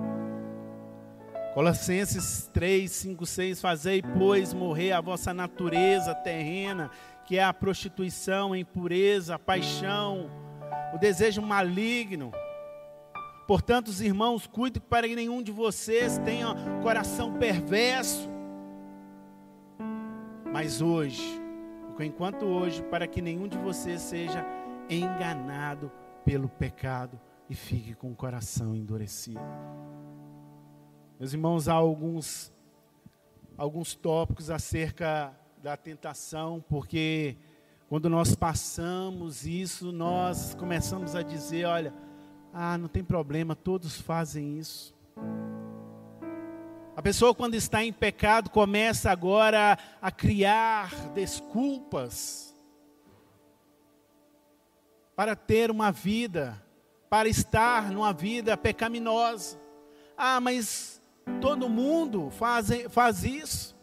Colossenses 1.55 2.51
3, 2.53 2.91
5, 2.91 3.25
6: 3.25 3.61
Fazei, 3.63 4.03
pois, 4.03 4.53
morrer 4.53 4.93
a 4.93 5.01
vossa 5.01 5.33
natureza 5.33 6.15
terrena, 6.15 6.91
que 7.25 7.39
é 7.39 7.43
a 7.43 7.55
prostituição, 7.55 8.53
a 8.53 8.59
impureza, 8.59 9.37
a 9.37 9.39
paixão, 9.39 10.29
o 10.95 10.99
desejo 10.99 11.41
maligno. 11.41 12.31
Portanto, 13.47 13.89
os 13.89 14.01
irmãos, 14.01 14.47
cuidem 14.47 14.83
para 14.83 15.09
que 15.09 15.15
nenhum 15.15 15.41
de 15.43 15.53
vocês 15.53 16.19
tenha 16.19 16.55
coração 16.83 17.35
perverso. 17.39 18.29
Mas 20.53 20.81
hoje, 20.83 21.23
enquanto 22.01 22.45
hoje, 22.45 22.83
para 22.83 23.07
que 23.07 23.23
nenhum 23.23 23.47
de 23.47 23.57
vocês 23.59 24.01
seja 24.01 24.45
enganado 24.91 25.93
pelo 26.25 26.49
pecado 26.49 27.21
e 27.49 27.55
fique 27.55 27.95
com 27.95 28.11
o 28.11 28.17
coração 28.17 28.75
endurecido. 28.75 29.41
Meus 31.19 31.33
irmãos, 31.33 31.69
há 31.69 31.75
alguns, 31.75 32.53
alguns 33.57 33.95
tópicos 33.95 34.51
acerca 34.51 35.33
da 35.63 35.77
tentação, 35.77 36.65
porque 36.69 37.37
quando 37.89 38.11
nós 38.11 38.35
passamos 38.35 39.47
isso, 39.47 39.93
nós 39.93 40.55
começamos 40.55 41.15
a 41.15 41.23
dizer: 41.23 41.65
olha, 41.65 41.95
ah, 42.59 42.79
não 42.79 42.88
tem 42.88 43.05
problema, 43.05 43.55
todos 43.55 44.01
fazem 44.01 44.59
isso. 44.59 44.95
A 46.97 47.03
pessoa, 47.03 47.35
quando 47.35 47.55
está 47.55 47.85
em 47.85 47.92
pecado, 47.92 48.49
começa 48.49 49.11
agora 49.11 49.79
a 50.01 50.11
criar 50.11 50.90
desculpas 51.12 52.55
para 55.14 55.37
ter 55.37 55.71
uma 55.71 55.92
vida, 55.92 56.62
para 57.11 57.29
estar 57.29 57.90
numa 57.90 58.12
vida 58.12 58.57
pecaminosa. 58.57 59.59
Ah, 60.16 60.40
mas 60.40 60.97
Todo 61.40 61.69
mundo 61.69 62.31
faz, 62.31 62.69
faz 62.90 63.25
isso. 63.25 63.76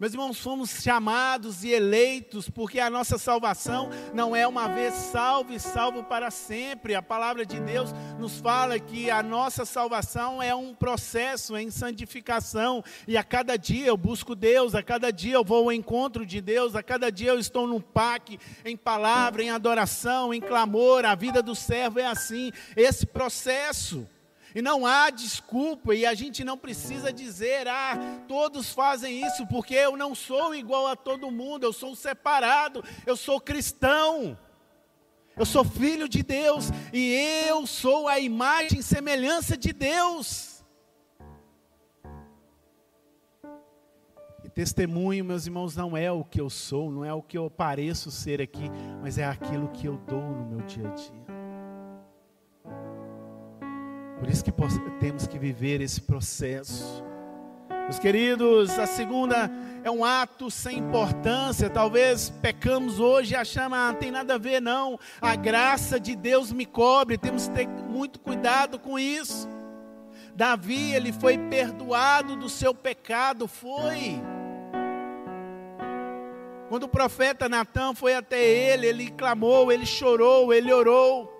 Meus 0.00 0.12
irmãos, 0.12 0.38
fomos 0.38 0.70
chamados 0.80 1.64
e 1.64 1.72
eleitos 1.72 2.48
porque 2.48 2.78
a 2.78 2.88
nossa 2.88 3.18
salvação 3.18 3.90
não 4.14 4.34
é 4.34 4.46
uma 4.46 4.68
vez 4.68 4.94
salvo 4.94 5.52
e 5.52 5.58
salvo 5.58 6.04
para 6.04 6.30
sempre. 6.30 6.94
A 6.94 7.02
palavra 7.02 7.44
de 7.44 7.58
Deus 7.58 7.92
nos 8.16 8.38
fala 8.38 8.78
que 8.78 9.10
a 9.10 9.24
nossa 9.24 9.64
salvação 9.64 10.40
é 10.40 10.54
um 10.54 10.72
processo 10.72 11.56
em 11.56 11.68
santificação. 11.68 12.84
E 13.08 13.16
a 13.16 13.24
cada 13.24 13.56
dia 13.56 13.86
eu 13.86 13.96
busco 13.96 14.36
Deus, 14.36 14.72
a 14.76 14.84
cada 14.84 15.10
dia 15.10 15.34
eu 15.34 15.42
vou 15.42 15.64
ao 15.64 15.72
encontro 15.72 16.24
de 16.24 16.40
Deus, 16.40 16.76
a 16.76 16.82
cada 16.82 17.10
dia 17.10 17.30
eu 17.30 17.38
estou 17.40 17.66
no 17.66 17.80
paque, 17.80 18.38
em 18.64 18.76
palavra, 18.76 19.42
em 19.42 19.50
adoração, 19.50 20.32
em 20.32 20.40
clamor. 20.40 21.04
A 21.04 21.16
vida 21.16 21.42
do 21.42 21.56
servo 21.56 21.98
é 21.98 22.06
assim, 22.06 22.52
esse 22.76 23.04
processo. 23.04 24.06
E 24.54 24.62
não 24.62 24.86
há 24.86 25.10
desculpa, 25.10 25.94
e 25.94 26.06
a 26.06 26.14
gente 26.14 26.42
não 26.42 26.56
precisa 26.56 27.12
dizer, 27.12 27.68
ah, 27.68 27.98
todos 28.26 28.72
fazem 28.72 29.24
isso, 29.26 29.46
porque 29.46 29.74
eu 29.74 29.96
não 29.96 30.14
sou 30.14 30.54
igual 30.54 30.86
a 30.86 30.96
todo 30.96 31.30
mundo, 31.30 31.64
eu 31.64 31.72
sou 31.72 31.94
separado, 31.94 32.82
eu 33.06 33.16
sou 33.16 33.40
cristão, 33.40 34.38
eu 35.36 35.44
sou 35.44 35.64
filho 35.64 36.08
de 36.08 36.22
Deus, 36.22 36.70
e 36.92 37.12
eu 37.46 37.66
sou 37.66 38.08
a 38.08 38.18
imagem 38.18 38.80
e 38.80 38.82
semelhança 38.82 39.56
de 39.56 39.72
Deus. 39.72 40.64
E 44.42 44.48
testemunho, 44.48 45.24
meus 45.24 45.46
irmãos, 45.46 45.76
não 45.76 45.96
é 45.96 46.10
o 46.10 46.24
que 46.24 46.40
eu 46.40 46.48
sou, 46.48 46.90
não 46.90 47.04
é 47.04 47.12
o 47.12 47.22
que 47.22 47.36
eu 47.36 47.50
pareço 47.50 48.10
ser 48.10 48.40
aqui, 48.40 48.70
mas 49.02 49.18
é 49.18 49.24
aquilo 49.24 49.68
que 49.68 49.86
eu 49.86 49.98
dou 49.98 50.22
no 50.22 50.46
meu 50.46 50.60
dia 50.66 50.88
a 50.88 50.94
dia. 50.94 51.27
Por 54.18 54.28
isso 54.28 54.44
que 54.44 54.52
temos 54.98 55.26
que 55.26 55.38
viver 55.38 55.80
esse 55.80 56.00
processo. 56.00 57.04
Meus 57.84 57.98
queridos, 57.98 58.78
a 58.78 58.86
segunda 58.86 59.50
é 59.82 59.90
um 59.90 60.04
ato 60.04 60.50
sem 60.50 60.78
importância. 60.78 61.70
Talvez 61.70 62.28
pecamos 62.28 63.00
hoje 63.00 63.32
e 63.32 63.36
achamos, 63.36 63.78
ah, 63.78 63.92
não 63.92 63.98
tem 63.98 64.10
nada 64.10 64.34
a 64.34 64.38
ver, 64.38 64.60
não. 64.60 64.98
A 65.22 65.34
graça 65.36 65.98
de 65.98 66.14
Deus 66.14 66.52
me 66.52 66.66
cobre. 66.66 67.16
Temos 67.16 67.48
que 67.48 67.54
ter 67.54 67.68
muito 67.68 68.20
cuidado 68.20 68.78
com 68.78 68.98
isso. 68.98 69.48
Davi, 70.34 70.92
ele 70.92 71.12
foi 71.12 71.38
perdoado 71.38 72.36
do 72.36 72.48
seu 72.48 72.74
pecado, 72.74 73.48
foi. 73.48 74.20
Quando 76.68 76.82
o 76.82 76.88
profeta 76.88 77.48
Natan 77.48 77.94
foi 77.94 78.14
até 78.14 78.38
ele, 78.38 78.86
ele 78.86 79.10
clamou, 79.10 79.72
ele 79.72 79.86
chorou, 79.86 80.52
ele 80.52 80.72
orou. 80.72 81.37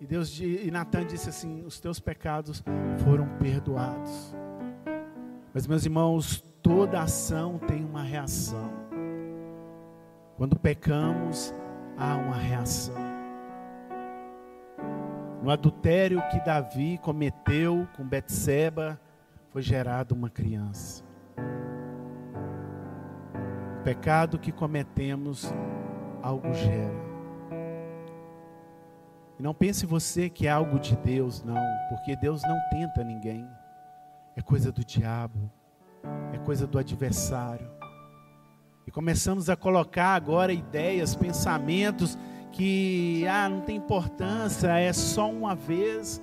E 0.00 0.06
Deus 0.06 0.40
e 0.40 0.70
Natan 0.70 1.06
disse 1.06 1.28
assim: 1.28 1.62
os 1.66 1.78
teus 1.78 2.00
pecados 2.00 2.64
foram 3.04 3.28
perdoados. 3.38 4.34
Mas 5.52 5.66
meus 5.66 5.84
irmãos, 5.84 6.40
toda 6.62 7.02
ação 7.02 7.58
tem 7.58 7.84
uma 7.84 8.02
reação. 8.02 8.70
Quando 10.36 10.58
pecamos, 10.58 11.54
há 11.98 12.16
uma 12.16 12.36
reação. 12.36 12.94
No 15.42 15.50
adultério 15.50 16.22
que 16.30 16.40
Davi 16.40 16.98
cometeu 16.98 17.86
com 17.94 18.06
Betseba, 18.06 18.98
foi 19.50 19.60
gerada 19.60 20.14
uma 20.14 20.30
criança. 20.30 21.04
O 23.80 23.82
pecado 23.82 24.38
que 24.38 24.52
cometemos, 24.52 25.52
algo 26.22 26.52
gera. 26.54 27.09
E 29.40 29.42
não 29.42 29.54
pense 29.54 29.86
você 29.86 30.28
que 30.28 30.46
é 30.46 30.50
algo 30.50 30.78
de 30.78 30.94
Deus, 30.96 31.42
não, 31.42 31.56
porque 31.88 32.14
Deus 32.14 32.42
não 32.42 32.60
tenta 32.68 33.02
ninguém. 33.02 33.48
É 34.36 34.42
coisa 34.42 34.70
do 34.70 34.84
diabo, 34.84 35.50
é 36.30 36.36
coisa 36.36 36.66
do 36.66 36.78
adversário. 36.78 37.66
E 38.86 38.90
começamos 38.90 39.48
a 39.48 39.56
colocar 39.56 40.08
agora 40.08 40.52
ideias, 40.52 41.14
pensamentos 41.16 42.18
que 42.52 43.26
ah, 43.28 43.48
não 43.48 43.62
tem 43.62 43.76
importância, 43.76 44.78
é 44.78 44.92
só 44.92 45.30
uma 45.30 45.54
vez, 45.54 46.20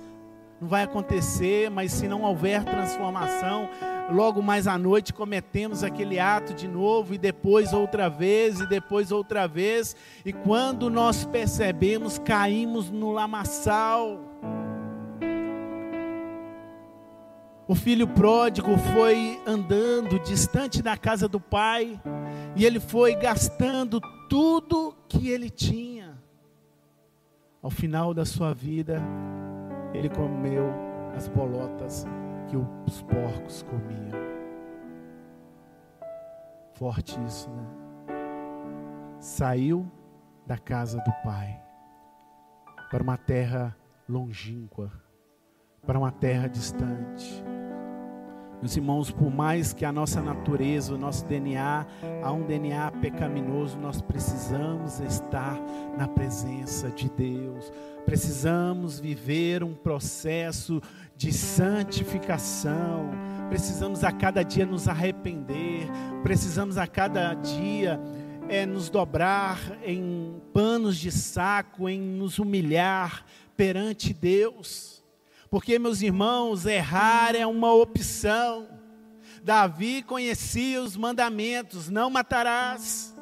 não 0.60 0.68
vai 0.68 0.84
acontecer, 0.84 1.68
mas 1.70 1.90
se 1.90 2.06
não 2.06 2.22
houver 2.22 2.62
transformação, 2.62 3.68
logo 4.10 4.42
mais 4.42 4.66
à 4.66 4.78
noite 4.78 5.12
cometemos 5.12 5.84
aquele 5.84 6.18
ato 6.18 6.54
de 6.54 6.66
novo, 6.66 7.14
e 7.14 7.18
depois 7.18 7.72
outra 7.72 8.08
vez, 8.08 8.60
e 8.60 8.66
depois 8.66 9.12
outra 9.12 9.46
vez, 9.46 9.94
e 10.24 10.32
quando 10.32 10.88
nós 10.88 11.24
percebemos, 11.24 12.18
caímos 12.18 12.90
no 12.90 13.12
lamaçal. 13.12 14.18
O 17.66 17.74
filho 17.74 18.08
pródigo 18.08 18.78
foi 18.94 19.38
andando 19.46 20.18
distante 20.20 20.80
da 20.80 20.96
casa 20.96 21.28
do 21.28 21.38
pai, 21.38 22.00
e 22.56 22.64
ele 22.64 22.80
foi 22.80 23.14
gastando 23.14 24.00
tudo 24.28 24.96
que 25.06 25.28
ele 25.28 25.50
tinha. 25.50 26.18
Ao 27.62 27.70
final 27.70 28.14
da 28.14 28.24
sua 28.24 28.54
vida, 28.54 29.02
ele 29.92 30.08
comeu 30.08 30.72
as 31.14 31.28
bolotas 31.28 32.06
que 32.48 32.56
os 32.56 33.02
porcos 33.02 33.62
comiam. 33.62 34.18
Forte 36.74 37.18
isso, 37.24 37.50
né? 37.50 37.66
Saiu 39.20 39.90
da 40.46 40.56
casa 40.56 40.98
do 41.00 41.12
pai 41.22 41.60
para 42.90 43.02
uma 43.02 43.18
terra 43.18 43.76
longínqua, 44.08 44.90
para 45.86 45.98
uma 45.98 46.10
terra 46.10 46.48
distante. 46.48 47.44
Meus 48.60 48.76
irmãos, 48.76 49.08
por 49.08 49.30
mais 49.30 49.72
que 49.72 49.84
a 49.84 49.92
nossa 49.92 50.20
natureza, 50.20 50.92
o 50.92 50.98
nosso 50.98 51.24
DNA, 51.26 51.86
há 52.22 52.32
um 52.32 52.44
DNA 52.44 52.90
pecaminoso, 53.00 53.78
nós 53.78 54.02
precisamos 54.02 54.98
estar 54.98 55.56
na 55.96 56.08
presença 56.08 56.90
de 56.90 57.08
Deus. 57.08 57.72
Precisamos 58.04 58.98
viver 58.98 59.62
um 59.62 59.74
processo 59.74 60.82
de 61.16 61.32
santificação, 61.32 63.10
precisamos 63.48 64.02
a 64.02 64.10
cada 64.10 64.42
dia 64.42 64.66
nos 64.66 64.88
arrepender, 64.88 65.86
precisamos 66.24 66.76
a 66.78 66.86
cada 66.86 67.34
dia 67.34 68.00
é, 68.48 68.66
nos 68.66 68.90
dobrar 68.90 69.60
em 69.84 70.42
panos 70.52 70.96
de 70.96 71.12
saco, 71.12 71.88
em 71.88 72.00
nos 72.00 72.40
humilhar 72.40 73.24
perante 73.56 74.12
Deus. 74.12 74.97
Porque, 75.50 75.78
meus 75.78 76.02
irmãos, 76.02 76.66
errar 76.66 77.34
é 77.34 77.46
uma 77.46 77.72
opção. 77.72 78.68
Davi 79.42 80.02
conhecia 80.02 80.82
os 80.82 80.96
mandamentos: 80.96 81.88
não 81.88 82.10
matarás. 82.10 83.14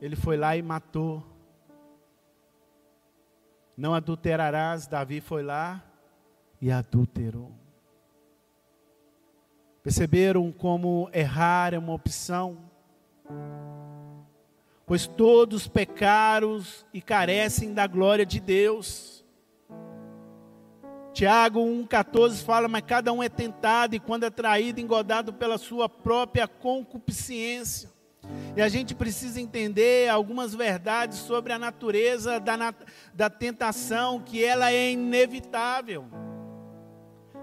Ele 0.00 0.16
foi 0.16 0.36
lá 0.36 0.56
e 0.56 0.62
matou. 0.62 1.24
Não 3.76 3.94
adulterarás. 3.94 4.86
Davi 4.86 5.20
foi 5.20 5.42
lá 5.42 5.82
e 6.60 6.70
adulterou. 6.70 7.52
Perceberam 9.82 10.52
como 10.52 11.10
errar 11.12 11.74
é 11.74 11.78
uma 11.78 11.92
opção? 11.92 12.58
Pois 14.86 15.06
todos 15.06 15.66
pecaram 15.66 16.60
e 16.92 17.00
carecem 17.00 17.72
da 17.72 17.86
glória 17.86 18.26
de 18.26 18.38
Deus. 18.38 19.21
Tiago 21.12 21.60
1,14 21.60 22.42
fala: 22.42 22.68
Mas 22.68 22.82
cada 22.86 23.12
um 23.12 23.22
é 23.22 23.28
tentado 23.28 23.94
e 23.94 24.00
quando 24.00 24.24
é 24.24 24.30
traído, 24.30 24.80
engodado 24.80 25.32
pela 25.32 25.58
sua 25.58 25.88
própria 25.88 26.48
concupiscência. 26.48 27.90
E 28.56 28.62
a 28.62 28.68
gente 28.68 28.94
precisa 28.94 29.40
entender 29.40 30.08
algumas 30.08 30.54
verdades 30.54 31.18
sobre 31.18 31.52
a 31.52 31.58
natureza 31.58 32.38
da, 32.38 32.74
da 33.12 33.28
tentação, 33.28 34.20
que 34.20 34.44
ela 34.44 34.72
é 34.72 34.92
inevitável. 34.92 36.06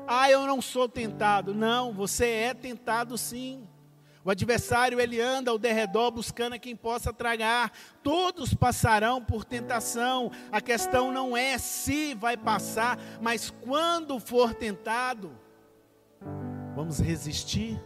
Ah, 0.07 0.31
eu 0.31 0.47
não 0.47 0.61
sou 0.61 0.87
tentado. 0.87 1.53
Não, 1.53 1.93
você 1.93 2.27
é 2.27 2.53
tentado 2.53 3.17
sim. 3.17 3.67
O 4.29 4.31
adversário 4.31 4.99
ele 4.99 5.19
anda 5.19 5.49
ao 5.49 5.57
derredor 5.57 6.11
buscando 6.11 6.53
a 6.53 6.59
quem 6.59 6.75
possa 6.75 7.11
tragar. 7.11 7.71
Todos 8.03 8.53
passarão 8.53 9.25
por 9.25 9.43
tentação. 9.43 10.31
A 10.51 10.61
questão 10.61 11.11
não 11.11 11.35
é 11.35 11.57
se 11.57 12.13
vai 12.13 12.37
passar, 12.37 12.99
mas 13.19 13.49
quando 13.49 14.19
for 14.19 14.53
tentado, 14.53 15.31
vamos 16.75 16.99
resistir. 16.99 17.81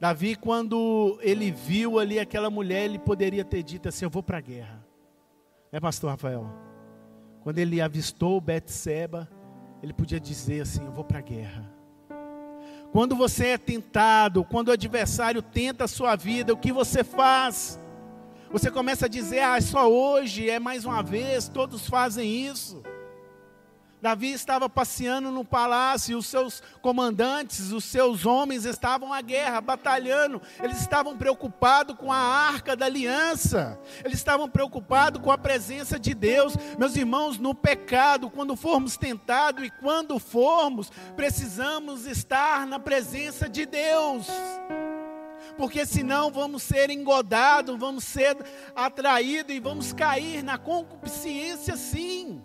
Davi, 0.00 0.34
quando 0.34 1.18
ele 1.20 1.50
viu 1.50 1.98
ali 1.98 2.18
aquela 2.18 2.48
mulher, 2.48 2.86
ele 2.86 2.98
poderia 2.98 3.44
ter 3.44 3.62
dito 3.62 3.90
assim: 3.90 4.06
Eu 4.06 4.10
vou 4.10 4.22
para 4.22 4.38
a 4.38 4.40
guerra. 4.40 4.82
É, 5.70 5.78
pastor 5.78 6.08
Rafael? 6.08 6.50
Quando 7.42 7.58
ele 7.58 7.82
avistou 7.82 8.40
Betseba, 8.40 9.28
ele 9.82 9.92
podia 9.92 10.18
dizer 10.18 10.62
assim: 10.62 10.86
Eu 10.86 10.92
vou 10.92 11.04
para 11.04 11.18
a 11.18 11.20
guerra. 11.20 11.77
Quando 12.92 13.14
você 13.14 13.48
é 13.48 13.58
tentado, 13.58 14.44
quando 14.44 14.68
o 14.68 14.72
adversário 14.72 15.42
tenta 15.42 15.84
a 15.84 15.88
sua 15.88 16.16
vida, 16.16 16.52
o 16.52 16.56
que 16.56 16.72
você 16.72 17.04
faz? 17.04 17.78
Você 18.50 18.70
começa 18.70 19.06
a 19.06 19.08
dizer: 19.08 19.40
Ah, 19.40 19.60
só 19.60 19.90
hoje, 19.90 20.48
é 20.48 20.58
mais 20.58 20.84
uma 20.84 21.02
vez, 21.02 21.48
todos 21.48 21.86
fazem 21.86 22.46
isso. 22.46 22.82
Davi 24.00 24.32
estava 24.32 24.68
passeando 24.68 25.30
no 25.30 25.44
palácio 25.44 26.12
e 26.12 26.14
os 26.14 26.26
seus 26.26 26.62
comandantes, 26.80 27.72
os 27.72 27.84
seus 27.84 28.24
homens 28.24 28.64
estavam 28.64 29.12
à 29.12 29.20
guerra, 29.20 29.60
batalhando. 29.60 30.40
Eles 30.62 30.80
estavam 30.80 31.16
preocupados 31.16 31.96
com 31.96 32.12
a 32.12 32.16
arca 32.16 32.76
da 32.76 32.86
aliança. 32.86 33.78
Eles 34.04 34.18
estavam 34.18 34.48
preocupados 34.48 35.20
com 35.20 35.32
a 35.32 35.38
presença 35.38 35.98
de 35.98 36.14
Deus. 36.14 36.54
Meus 36.78 36.94
irmãos, 36.96 37.38
no 37.38 37.54
pecado, 37.54 38.30
quando 38.30 38.54
formos 38.54 38.96
tentados 38.96 39.64
e 39.64 39.70
quando 39.70 40.18
formos, 40.18 40.90
precisamos 41.16 42.06
estar 42.06 42.66
na 42.66 42.78
presença 42.78 43.48
de 43.48 43.66
Deus. 43.66 44.28
Porque 45.56 45.84
senão 45.84 46.30
vamos 46.30 46.62
ser 46.62 46.88
engodados, 46.88 47.76
vamos 47.76 48.04
ser 48.04 48.36
atraídos 48.76 49.54
e 49.54 49.58
vamos 49.58 49.92
cair 49.92 50.40
na 50.44 50.56
concupiscência 50.56 51.76
sim. 51.76 52.40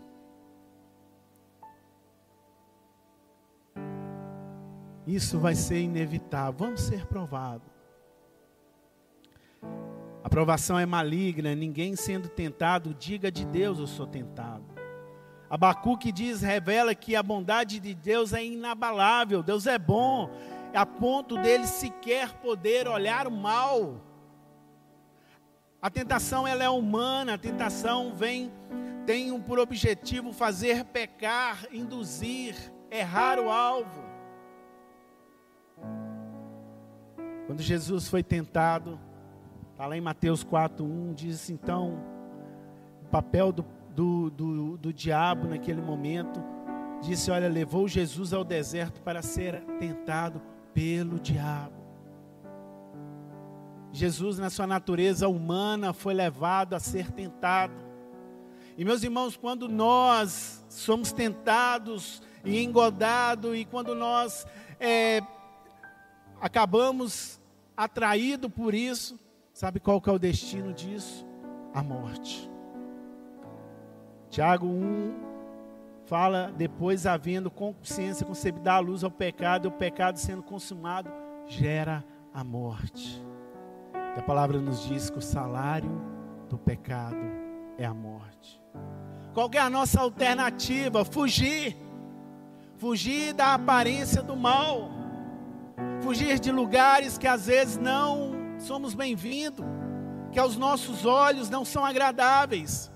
Isso 5.05 5.39
vai 5.39 5.55
ser 5.55 5.81
inevitável. 5.81 6.53
Vamos 6.57 6.81
ser 6.81 7.05
provados. 7.05 7.67
A 10.23 10.29
provação 10.29 10.79
é 10.79 10.85
maligna, 10.85 11.53
ninguém 11.53 11.95
sendo 11.95 12.29
tentado, 12.29 12.93
diga 12.93 13.29
de 13.29 13.45
Deus 13.45 13.79
eu 13.79 13.87
sou 13.87 14.07
tentado. 14.07 14.63
Abacuque 15.49 16.11
diz, 16.11 16.41
revela 16.41 16.95
que 16.95 17.15
a 17.15 17.21
bondade 17.21 17.79
de 17.79 17.93
Deus 17.93 18.33
é 18.33 18.43
inabalável, 18.43 19.43
Deus 19.43 19.67
é 19.67 19.77
bom, 19.77 20.29
a 20.73 20.85
ponto 20.85 21.37
dele 21.37 21.67
sequer 21.67 22.33
poder 22.35 22.87
olhar 22.87 23.27
o 23.27 23.31
mal. 23.31 24.01
A 25.81 25.89
tentação 25.89 26.47
ela 26.47 26.63
é 26.63 26.69
humana, 26.69 27.33
a 27.33 27.37
tentação 27.37 28.15
vem 28.15 28.51
tem 29.05 29.37
por 29.41 29.59
objetivo 29.59 30.31
fazer 30.31 30.85
pecar, 30.85 31.67
induzir, 31.71 32.55
errar 32.89 33.37
o 33.37 33.49
alvo. 33.49 34.12
Quando 37.53 37.61
Jesus 37.61 38.07
foi 38.07 38.23
tentado, 38.23 38.99
está 39.71 39.85
lá 39.85 39.95
em 39.95 40.01
Mateus 40.01 40.43
4,1, 40.43 41.13
diz 41.13 41.51
então, 41.51 42.03
o 43.03 43.09
papel 43.09 43.51
do, 43.51 43.63
do, 43.95 44.31
do, 44.31 44.77
do 44.77 44.91
diabo 44.91 45.47
naquele 45.47 45.79
momento, 45.79 46.43
disse: 46.99 47.29
Olha, 47.29 47.47
levou 47.47 47.87
Jesus 47.87 48.33
ao 48.33 48.43
deserto 48.43 49.03
para 49.03 49.21
ser 49.21 49.61
tentado 49.77 50.41
pelo 50.73 51.19
diabo. 51.19 51.75
Jesus, 53.91 54.39
na 54.39 54.49
sua 54.49 54.65
natureza 54.65 55.27
humana, 55.27 55.93
foi 55.93 56.15
levado 56.15 56.73
a 56.73 56.79
ser 56.79 57.11
tentado. 57.11 57.75
E 58.75 58.83
meus 58.83 59.03
irmãos, 59.03 59.37
quando 59.37 59.69
nós 59.69 60.65
somos 60.69 61.11
tentados 61.13 62.19
e 62.43 62.63
engodados, 62.63 63.55
e 63.55 63.63
quando 63.63 63.93
nós 63.93 64.43
é, 64.79 65.21
acabamos 66.41 67.42
atraído 67.76 68.49
por 68.49 68.74
isso, 68.74 69.19
sabe 69.53 69.80
qual 69.80 70.01
que 70.01 70.09
é 70.09 70.13
o 70.13 70.19
destino 70.19 70.74
disso? 70.74 71.26
A 71.74 71.82
morte. 71.84 72.49
Tiago 74.30 74.67
1 74.67 75.13
fala, 76.05 76.51
depois 76.55 77.05
havendo 77.05 77.49
consciência 77.49 78.26
concebida 78.26 78.74
a 78.74 78.80
luz 78.80 79.03
ao 79.03 79.11
pecado, 79.11 79.65
e 79.65 79.69
o 79.69 79.71
pecado 79.71 80.17
sendo 80.17 80.43
consumado, 80.43 81.11
gera 81.47 82.03
a 82.34 82.43
morte. 82.43 83.24
A 84.17 84.21
palavra 84.21 84.59
nos 84.59 84.84
diz 84.84 85.09
que 85.09 85.17
o 85.17 85.21
salário 85.21 85.89
do 86.49 86.57
pecado 86.57 87.17
é 87.78 87.86
a 87.86 87.93
morte. 87.93 88.61
Qual 89.34 89.49
é 89.53 89.57
a 89.57 89.69
nossa 89.69 90.01
alternativa? 90.01 91.03
Fugir. 91.03 91.76
Fugir 92.78 93.34
da 93.34 93.53
aparência 93.53 94.21
do 94.21 94.36
mal 94.36 95.02
fugir 96.01 96.39
de 96.39 96.51
lugares 96.51 97.17
que 97.17 97.28
às 97.28 97.47
vezes 97.47 97.78
não 97.78 98.32
somos 98.59 98.93
bem-vindos, 98.93 99.65
que 100.32 100.39
aos 100.39 100.57
nossos 100.57 101.05
olhos 101.05 101.49
não 101.49 101.63
são 101.63 101.86
agradáveis. 101.86 102.91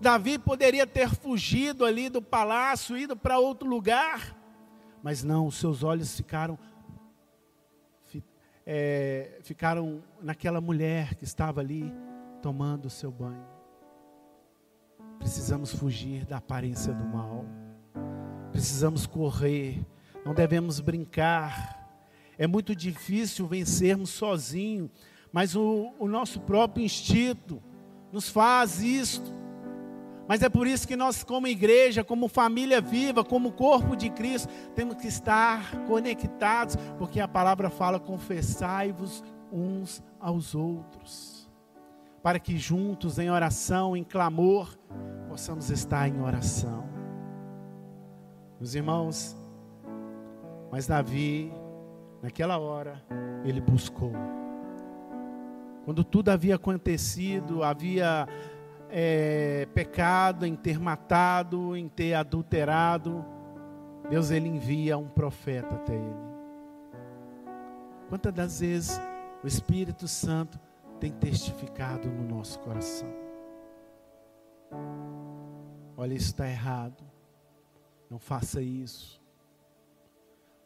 Davi 0.00 0.38
poderia 0.38 0.86
ter 0.86 1.08
fugido 1.08 1.84
ali 1.84 2.08
do 2.08 2.20
palácio, 2.20 2.96
ido 2.96 3.16
para 3.16 3.38
outro 3.38 3.68
lugar, 3.68 4.36
mas 5.02 5.22
não, 5.22 5.46
os 5.46 5.56
seus 5.56 5.82
olhos 5.82 6.16
ficaram 6.16 6.58
é, 8.66 9.38
ficaram 9.42 10.02
naquela 10.22 10.60
mulher 10.60 11.14
que 11.14 11.24
estava 11.24 11.60
ali 11.60 11.92
tomando 12.40 12.86
o 12.86 12.90
seu 12.90 13.10
banho. 13.10 13.46
Precisamos 15.18 15.72
fugir 15.72 16.24
da 16.24 16.38
aparência 16.38 16.92
do 16.92 17.04
mal. 17.04 17.44
Precisamos 18.50 19.06
correr. 19.06 19.84
Não 20.24 20.34
devemos 20.34 20.80
brincar 20.80 21.83
é 22.38 22.46
muito 22.46 22.74
difícil 22.74 23.46
vencermos 23.46 24.10
sozinho, 24.10 24.90
mas 25.32 25.54
o, 25.54 25.92
o 25.98 26.06
nosso 26.06 26.40
próprio 26.40 26.84
instinto 26.84 27.62
nos 28.12 28.28
faz 28.28 28.82
isto. 28.82 29.44
Mas 30.26 30.42
é 30.42 30.48
por 30.48 30.66
isso 30.66 30.88
que 30.88 30.96
nós, 30.96 31.22
como 31.22 31.46
igreja, 31.46 32.02
como 32.02 32.28
família 32.28 32.80
viva, 32.80 33.22
como 33.22 33.52
corpo 33.52 33.94
de 33.94 34.08
Cristo, 34.08 34.48
temos 34.74 34.96
que 34.96 35.06
estar 35.06 35.84
conectados, 35.86 36.76
porque 36.98 37.20
a 37.20 37.28
palavra 37.28 37.68
fala: 37.68 38.00
confessai-vos 38.00 39.22
uns 39.52 40.02
aos 40.18 40.54
outros, 40.54 41.48
para 42.22 42.38
que 42.38 42.56
juntos, 42.56 43.18
em 43.18 43.30
oração, 43.30 43.94
em 43.94 44.02
clamor, 44.02 44.78
possamos 45.28 45.70
estar 45.70 46.08
em 46.08 46.20
oração. 46.22 46.88
Meus 48.58 48.74
irmãos, 48.74 49.36
mas 50.70 50.86
Davi 50.86 51.52
Naquela 52.24 52.56
hora, 52.56 53.04
ele 53.44 53.60
buscou. 53.60 54.10
Quando 55.84 56.02
tudo 56.02 56.30
havia 56.30 56.54
acontecido, 56.54 57.62
havia 57.62 58.26
é, 58.88 59.68
pecado 59.74 60.46
em 60.46 60.56
ter 60.56 60.80
matado, 60.80 61.76
em 61.76 61.86
ter 61.86 62.14
adulterado, 62.14 63.22
Deus 64.08 64.30
ele 64.30 64.48
envia 64.48 64.96
um 64.96 65.06
profeta 65.06 65.74
até 65.74 65.94
ele. 65.94 66.16
Quantas 68.08 68.32
das 68.32 68.60
vezes 68.60 68.98
o 69.42 69.46
Espírito 69.46 70.08
Santo 70.08 70.58
tem 70.98 71.12
testificado 71.12 72.08
no 72.08 72.26
nosso 72.26 72.58
coração? 72.60 73.12
Olha, 75.94 76.14
isso 76.14 76.28
está 76.28 76.48
errado. 76.48 77.04
Não 78.08 78.18
faça 78.18 78.62
isso. 78.62 79.22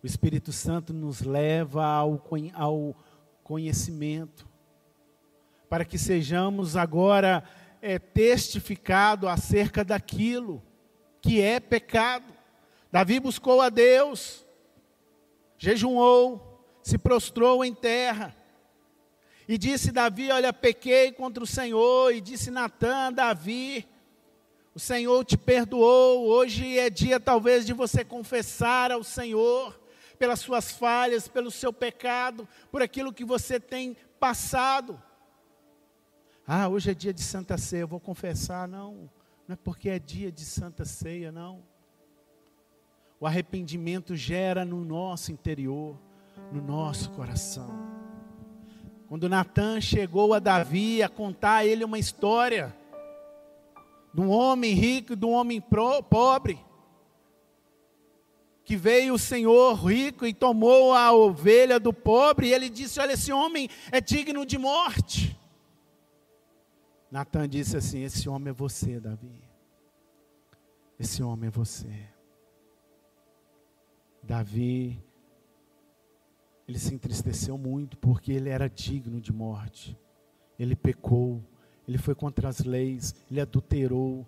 O 0.00 0.06
Espírito 0.06 0.52
Santo 0.52 0.94
nos 0.94 1.22
leva 1.22 1.84
ao, 1.84 2.24
ao 2.54 2.96
conhecimento, 3.42 4.48
para 5.68 5.84
que 5.84 5.98
sejamos 5.98 6.76
agora 6.76 7.42
é, 7.82 7.98
testificado 7.98 9.28
acerca 9.28 9.84
daquilo 9.84 10.62
que 11.20 11.40
é 11.40 11.58
pecado. 11.58 12.32
Davi 12.92 13.18
buscou 13.18 13.60
a 13.60 13.68
Deus, 13.68 14.46
jejuou, 15.58 16.64
se 16.80 16.96
prostrou 16.96 17.64
em 17.64 17.74
terra. 17.74 18.36
E 19.48 19.58
disse 19.58 19.90
Davi: 19.90 20.30
Olha, 20.30 20.52
pequei 20.52 21.10
contra 21.10 21.42
o 21.42 21.46
Senhor. 21.46 22.14
E 22.14 22.20
disse 22.20 22.52
Natan, 22.52 23.12
Davi: 23.12 23.84
O 24.72 24.78
Senhor 24.78 25.24
te 25.24 25.36
perdoou. 25.36 26.28
Hoje 26.28 26.78
é 26.78 26.88
dia, 26.88 27.18
talvez, 27.18 27.66
de 27.66 27.72
você 27.72 28.04
confessar 28.04 28.92
ao 28.92 29.02
Senhor 29.02 29.87
pelas 30.18 30.40
suas 30.40 30.72
falhas, 30.72 31.28
pelo 31.28 31.50
seu 31.50 31.72
pecado, 31.72 32.48
por 32.70 32.82
aquilo 32.82 33.12
que 33.12 33.24
você 33.24 33.60
tem 33.60 33.96
passado. 34.18 35.00
Ah, 36.46 36.68
hoje 36.68 36.90
é 36.90 36.94
dia 36.94 37.12
de 37.12 37.22
Santa 37.22 37.56
Ceia, 37.58 37.82
eu 37.82 37.88
vou 37.88 38.00
confessar. 38.00 38.66
Não, 38.66 39.10
não 39.46 39.54
é 39.54 39.56
porque 39.56 39.88
é 39.88 39.98
dia 39.98 40.32
de 40.32 40.44
Santa 40.44 40.84
Ceia, 40.84 41.30
não. 41.30 41.62
O 43.20 43.26
arrependimento 43.26 44.16
gera 44.16 44.64
no 44.64 44.84
nosso 44.84 45.32
interior, 45.32 45.96
no 46.52 46.62
nosso 46.62 47.10
coração. 47.10 47.98
Quando 49.08 49.28
Natan 49.28 49.80
chegou 49.80 50.34
a 50.34 50.38
Davi 50.38 51.02
a 51.02 51.08
contar 51.08 51.56
a 51.56 51.66
ele 51.66 51.84
uma 51.84 51.98
história 51.98 52.76
de 54.12 54.20
um 54.20 54.30
homem 54.30 54.74
rico 54.74 55.14
e 55.14 55.16
de 55.16 55.24
um 55.24 55.32
homem 55.32 55.60
pobre, 55.60 56.58
que 58.68 58.76
veio 58.76 59.14
o 59.14 59.18
Senhor 59.18 59.82
rico 59.82 60.26
e 60.26 60.34
tomou 60.34 60.92
a 60.92 61.10
ovelha 61.10 61.80
do 61.80 61.90
pobre, 61.90 62.48
e 62.48 62.52
ele 62.52 62.68
disse: 62.68 63.00
Olha, 63.00 63.14
esse 63.14 63.32
homem 63.32 63.66
é 63.90 63.98
digno 63.98 64.44
de 64.44 64.58
morte. 64.58 65.34
Natan 67.10 67.48
disse 67.48 67.78
assim: 67.78 68.02
Esse 68.02 68.28
homem 68.28 68.50
é 68.50 68.52
você, 68.52 69.00
Davi. 69.00 69.42
Esse 71.00 71.22
homem 71.22 71.48
é 71.48 71.50
você. 71.50 72.10
Davi, 74.22 75.02
ele 76.68 76.78
se 76.78 76.94
entristeceu 76.94 77.56
muito 77.56 77.96
porque 77.96 78.32
ele 78.32 78.50
era 78.50 78.68
digno 78.68 79.18
de 79.18 79.32
morte. 79.32 79.98
Ele 80.58 80.76
pecou, 80.76 81.42
ele 81.86 81.96
foi 81.96 82.14
contra 82.14 82.50
as 82.50 82.58
leis, 82.58 83.14
ele 83.30 83.40
adulterou, 83.40 84.26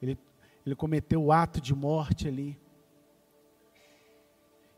ele, 0.00 0.16
ele 0.64 0.76
cometeu 0.76 1.24
o 1.24 1.32
ato 1.32 1.60
de 1.60 1.74
morte 1.74 2.28
ali. 2.28 2.56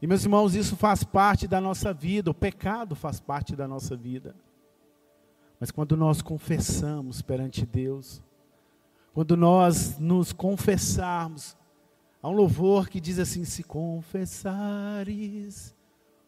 E 0.03 0.07
meus 0.07 0.25
irmãos, 0.25 0.57
isso 0.57 0.75
faz 0.75 1.05
parte 1.05 1.47
da 1.47 1.61
nossa 1.61 1.95
vida, 1.95 2.29
o 2.29 2.35
pecado 2.35 2.97
faz 2.97 3.21
parte 3.21 3.55
da 3.55 3.69
nossa 3.69 3.97
vida. 3.97 4.35
Mas 5.61 5.71
quando 5.71 5.97
nós 5.97 6.21
confessamos 6.21 7.23
perante 7.23 7.65
Deus, 7.65 8.21
quando 9.15 9.37
nós 9.37 9.97
nos 10.01 10.33
confessarmos, 10.33 11.57
há 12.21 12.29
um 12.29 12.33
louvor 12.33 12.89
que 12.89 13.01
diz 13.01 13.21
assim: 13.21 13.45
se 13.45 13.63
confessares 13.63 14.03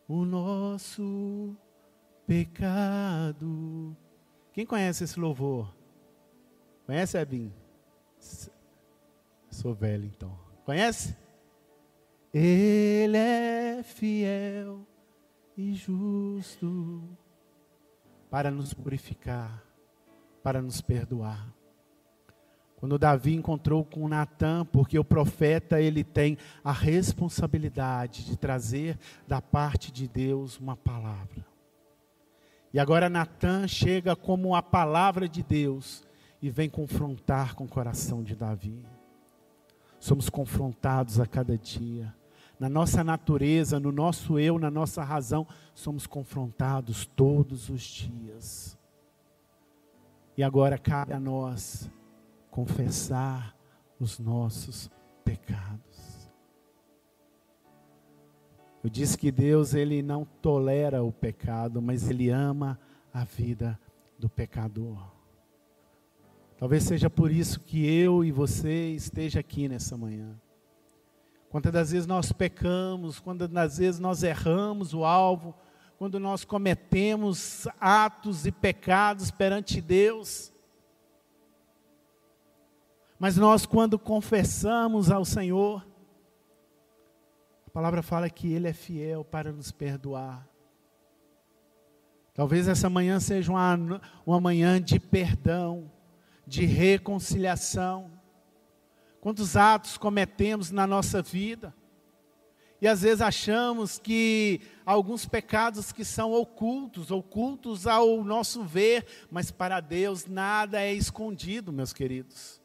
o 0.06 0.24
nosso 0.24 1.56
pecado. 2.28 3.96
Quem 4.52 4.64
conhece 4.64 5.02
esse 5.02 5.18
louvor? 5.18 5.74
Conhece, 6.86 7.18
Ebin? 7.18 7.52
Sou 9.50 9.74
velho 9.74 10.04
então. 10.04 10.38
Conhece? 10.64 11.23
Ele 12.36 13.16
é 13.16 13.80
fiel 13.84 14.84
e 15.56 15.72
justo 15.72 17.08
para 18.28 18.50
nos 18.50 18.74
purificar, 18.74 19.62
para 20.42 20.60
nos 20.60 20.80
perdoar. 20.80 21.54
Quando 22.74 22.98
Davi 22.98 23.36
encontrou 23.36 23.84
com 23.84 24.08
Natan, 24.08 24.64
porque 24.64 24.98
o 24.98 25.04
profeta 25.04 25.80
ele 25.80 26.02
tem 26.02 26.36
a 26.64 26.72
responsabilidade 26.72 28.24
de 28.24 28.36
trazer 28.36 28.98
da 29.28 29.40
parte 29.40 29.92
de 29.92 30.08
Deus 30.08 30.58
uma 30.58 30.76
palavra. 30.76 31.46
E 32.72 32.80
agora 32.80 33.08
Natan 33.08 33.68
chega 33.68 34.16
como 34.16 34.56
a 34.56 34.62
palavra 34.62 35.28
de 35.28 35.44
Deus 35.44 36.02
e 36.42 36.50
vem 36.50 36.68
confrontar 36.68 37.54
com 37.54 37.62
o 37.62 37.68
coração 37.68 38.24
de 38.24 38.34
Davi. 38.34 38.84
Somos 40.00 40.28
confrontados 40.28 41.20
a 41.20 41.26
cada 41.28 41.56
dia 41.56 42.12
na 42.58 42.68
nossa 42.68 43.02
natureza, 43.02 43.80
no 43.80 43.90
nosso 43.90 44.38
eu, 44.38 44.58
na 44.58 44.70
nossa 44.70 45.02
razão, 45.02 45.46
somos 45.74 46.06
confrontados 46.06 47.06
todos 47.06 47.68
os 47.68 47.82
dias. 47.82 48.78
E 50.36 50.42
agora 50.42 50.78
cabe 50.78 51.12
a 51.12 51.20
nós 51.20 51.90
confessar 52.50 53.56
os 53.98 54.18
nossos 54.18 54.90
pecados. 55.24 56.30
Eu 58.82 58.90
disse 58.90 59.16
que 59.16 59.32
Deus 59.32 59.72
ele 59.74 60.02
não 60.02 60.24
tolera 60.24 61.02
o 61.02 61.10
pecado, 61.10 61.80
mas 61.80 62.08
ele 62.08 62.28
ama 62.28 62.78
a 63.12 63.24
vida 63.24 63.80
do 64.18 64.28
pecador. 64.28 64.98
Talvez 66.58 66.84
seja 66.84 67.08
por 67.08 67.30
isso 67.30 67.60
que 67.60 67.84
eu 67.84 68.24
e 68.24 68.30
você 68.30 68.90
esteja 68.90 69.40
aqui 69.40 69.68
nessa 69.68 69.96
manhã. 69.96 70.38
Quantas 71.54 71.72
das 71.72 71.92
vezes 71.92 72.04
nós 72.04 72.32
pecamos, 72.32 73.20
quantas 73.20 73.48
das 73.48 73.78
vezes 73.78 74.00
nós 74.00 74.24
erramos 74.24 74.92
o 74.92 75.04
alvo, 75.04 75.54
quando 75.96 76.18
nós 76.18 76.44
cometemos 76.44 77.68
atos 77.80 78.44
e 78.44 78.50
pecados 78.50 79.30
perante 79.30 79.80
Deus. 79.80 80.52
Mas 83.20 83.36
nós, 83.36 83.66
quando 83.66 84.00
confessamos 84.00 85.12
ao 85.12 85.24
Senhor, 85.24 85.86
a 87.68 87.70
palavra 87.70 88.02
fala 88.02 88.28
que 88.28 88.52
Ele 88.52 88.66
é 88.66 88.72
fiel 88.72 89.24
para 89.24 89.52
nos 89.52 89.70
perdoar. 89.70 90.44
Talvez 92.34 92.66
essa 92.66 92.90
manhã 92.90 93.20
seja 93.20 93.52
uma, 93.52 94.00
uma 94.26 94.40
manhã 94.40 94.82
de 94.82 94.98
perdão, 94.98 95.88
de 96.44 96.66
reconciliação. 96.66 98.10
Quantos 99.24 99.56
atos 99.56 99.96
cometemos 99.96 100.70
na 100.70 100.86
nossa 100.86 101.22
vida? 101.22 101.74
E 102.78 102.86
às 102.86 103.00
vezes 103.00 103.22
achamos 103.22 103.98
que 103.98 104.60
alguns 104.84 105.24
pecados 105.24 105.92
que 105.92 106.04
são 106.04 106.34
ocultos, 106.34 107.10
ocultos 107.10 107.86
ao 107.86 108.22
nosso 108.22 108.62
ver, 108.62 109.06
mas 109.30 109.50
para 109.50 109.80
Deus 109.80 110.26
nada 110.26 110.78
é 110.78 110.92
escondido, 110.92 111.72
meus 111.72 111.90
queridos. 111.90 112.60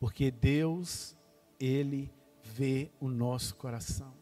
Porque 0.00 0.28
Deus, 0.28 1.16
Ele 1.60 2.12
vê 2.42 2.90
o 2.98 3.06
nosso 3.06 3.54
coração. 3.54 4.12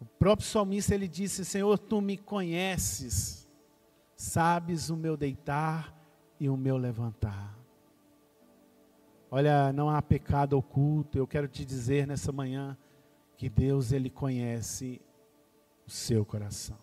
O 0.00 0.06
próprio 0.06 0.48
salmista 0.48 0.94
ele 0.94 1.06
disse: 1.06 1.44
Senhor, 1.44 1.78
tu 1.78 2.00
me 2.00 2.16
conheces, 2.16 3.46
sabes 4.16 4.88
o 4.88 4.96
meu 4.96 5.18
deitar 5.18 5.94
e 6.40 6.48
o 6.48 6.56
meu 6.56 6.78
levantar. 6.78 7.53
Olha, 9.36 9.72
não 9.72 9.90
há 9.90 10.00
pecado 10.00 10.56
oculto. 10.56 11.18
Eu 11.18 11.26
quero 11.26 11.48
te 11.48 11.64
dizer 11.64 12.06
nessa 12.06 12.30
manhã 12.30 12.78
que 13.36 13.48
Deus 13.48 13.90
ele 13.90 14.08
conhece 14.08 15.02
o 15.84 15.90
seu 15.90 16.24
coração. 16.24 16.78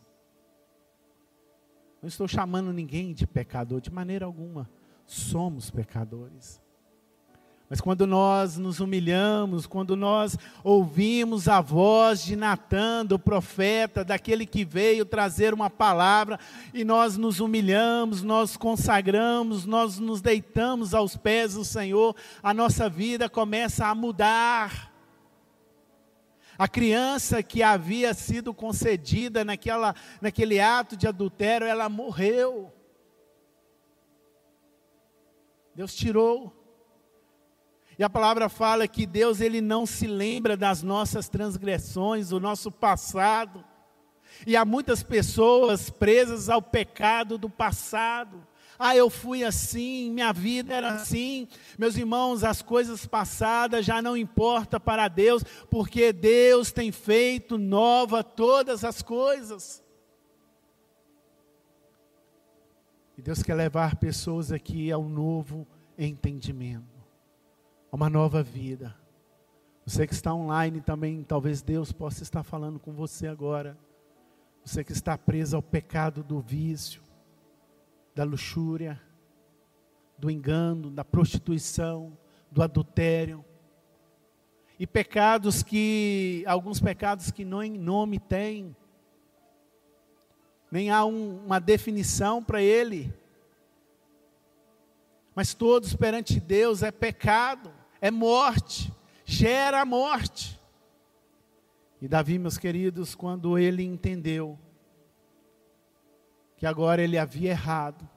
Não 2.01 2.09
estou 2.09 2.27
chamando 2.27 2.73
ninguém 2.73 3.13
de 3.13 3.25
pecador 3.25 3.79
de 3.79 3.89
maneira 3.89 4.25
alguma. 4.25 4.69
Somos 5.05 5.71
pecadores. 5.71 6.60
Mas 7.71 7.79
quando 7.79 8.05
nós 8.05 8.57
nos 8.57 8.81
humilhamos, 8.81 9.65
quando 9.65 9.95
nós 9.95 10.37
ouvimos 10.61 11.47
a 11.47 11.61
voz 11.61 12.21
de 12.21 12.35
Natan, 12.35 13.05
do 13.05 13.17
profeta, 13.17 14.03
daquele 14.03 14.45
que 14.45 14.65
veio 14.65 15.05
trazer 15.05 15.53
uma 15.53 15.69
palavra, 15.69 16.37
e 16.73 16.83
nós 16.83 17.15
nos 17.15 17.39
humilhamos, 17.39 18.23
nós 18.23 18.57
consagramos, 18.57 19.65
nós 19.65 19.99
nos 19.99 20.19
deitamos 20.19 20.93
aos 20.93 21.15
pés 21.15 21.53
do 21.53 21.63
Senhor, 21.63 22.13
a 22.43 22.53
nossa 22.53 22.89
vida 22.89 23.29
começa 23.29 23.87
a 23.87 23.95
mudar. 23.95 24.91
A 26.57 26.67
criança 26.67 27.41
que 27.41 27.63
havia 27.63 28.13
sido 28.13 28.53
concedida 28.53 29.45
naquela, 29.45 29.95
naquele 30.19 30.59
ato 30.59 30.97
de 30.97 31.07
adultério, 31.07 31.65
ela 31.65 31.87
morreu. 31.87 32.69
Deus 35.73 35.95
tirou. 35.95 36.60
E 37.97 38.03
a 38.03 38.09
palavra 38.09 38.49
fala 38.49 38.87
que 38.87 39.05
Deus 39.05 39.41
ele 39.41 39.61
não 39.61 39.85
se 39.85 40.07
lembra 40.07 40.57
das 40.57 40.81
nossas 40.81 41.29
transgressões, 41.29 42.29
do 42.29 42.39
nosso 42.39 42.71
passado. 42.71 43.63
E 44.45 44.55
há 44.55 44.65
muitas 44.65 45.03
pessoas 45.03 45.89
presas 45.89 46.49
ao 46.49 46.61
pecado 46.61 47.37
do 47.37 47.49
passado. 47.49 48.47
Ah, 48.83 48.95
eu 48.95 49.11
fui 49.11 49.43
assim, 49.43 50.09
minha 50.09 50.33
vida 50.33 50.73
era 50.73 50.93
assim. 50.95 51.47
Meus 51.77 51.95
irmãos, 51.95 52.43
as 52.43 52.63
coisas 52.63 53.05
passadas 53.05 53.85
já 53.85 54.01
não 54.01 54.17
importa 54.17 54.79
para 54.79 55.07
Deus, 55.07 55.43
porque 55.69 56.11
Deus 56.11 56.71
tem 56.71 56.91
feito 56.91 57.59
nova 57.59 58.23
todas 58.23 58.83
as 58.83 59.03
coisas. 59.03 59.83
E 63.15 63.21
Deus 63.21 63.43
quer 63.43 63.53
levar 63.53 63.97
pessoas 63.97 64.51
aqui 64.51 64.91
ao 64.91 65.03
novo 65.03 65.67
entendimento, 65.95 66.90
a 67.91 67.95
uma 67.95 68.09
nova 68.09 68.41
vida. 68.41 68.95
Você 69.85 70.07
que 70.07 70.13
está 70.13 70.33
online 70.33 70.79
também, 70.79 71.23
talvez 71.23 71.61
Deus 71.61 71.91
possa 71.91 72.23
estar 72.23 72.43
falando 72.43 72.79
com 72.79 72.93
você 72.93 73.27
agora. 73.27 73.77
Você 74.63 74.83
que 74.83 74.91
está 74.93 75.17
preso 75.17 75.55
ao 75.55 75.61
pecado 75.61 76.23
do 76.23 76.39
vício, 76.39 77.01
da 78.15 78.23
luxúria, 78.23 79.01
do 80.17 80.29
engano, 80.29 80.89
da 80.89 81.03
prostituição, 81.03 82.17
do 82.49 82.61
adultério. 82.61 83.43
E 84.79 84.87
pecados 84.87 85.61
que, 85.61 86.43
alguns 86.47 86.79
pecados 86.79 87.31
que 87.31 87.43
nem 87.43 87.77
nome 87.77 88.19
têm, 88.19 88.75
nem 90.71 90.89
há 90.89 91.03
um, 91.03 91.43
uma 91.45 91.59
definição 91.59 92.41
para 92.41 92.61
ele. 92.61 93.13
Mas 95.35 95.53
todos 95.53 95.95
perante 95.95 96.39
Deus 96.39 96.83
é 96.83 96.91
pecado, 96.91 97.80
é 98.01 98.09
morte, 98.09 98.91
gera 99.23 99.85
morte. 99.85 100.59
E 102.01 102.07
Davi, 102.07 102.39
meus 102.39 102.57
queridos, 102.57 103.13
quando 103.13 103.59
ele 103.59 103.83
entendeu 103.83 104.57
que 106.57 106.65
agora 106.65 107.01
ele 107.03 107.17
havia 107.17 107.51
errado, 107.51 108.09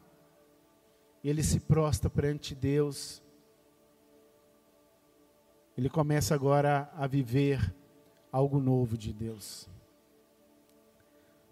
ele 1.22 1.42
se 1.42 1.60
prostra 1.60 2.08
perante 2.08 2.54
Deus, 2.54 3.22
ele 5.76 5.90
começa 5.90 6.34
agora 6.34 6.90
a 6.96 7.06
viver 7.06 7.74
algo 8.32 8.58
novo 8.58 8.96
de 8.96 9.12
Deus. 9.12 9.68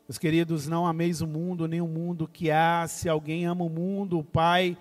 Meus 0.09 0.18
queridos, 0.18 0.66
não 0.66 0.87
ameis 0.87 1.20
o 1.20 1.26
mundo, 1.26 1.66
nem 1.66 1.80
o 1.80 1.87
mundo 1.87 2.28
que 2.28 2.51
há. 2.51 2.87
Se 2.89 3.09
alguém 3.09 3.47
ama 3.47 3.64
o 3.64 3.70
mundo, 3.70 4.18
o 4.18 4.24
Pai, 4.24 4.76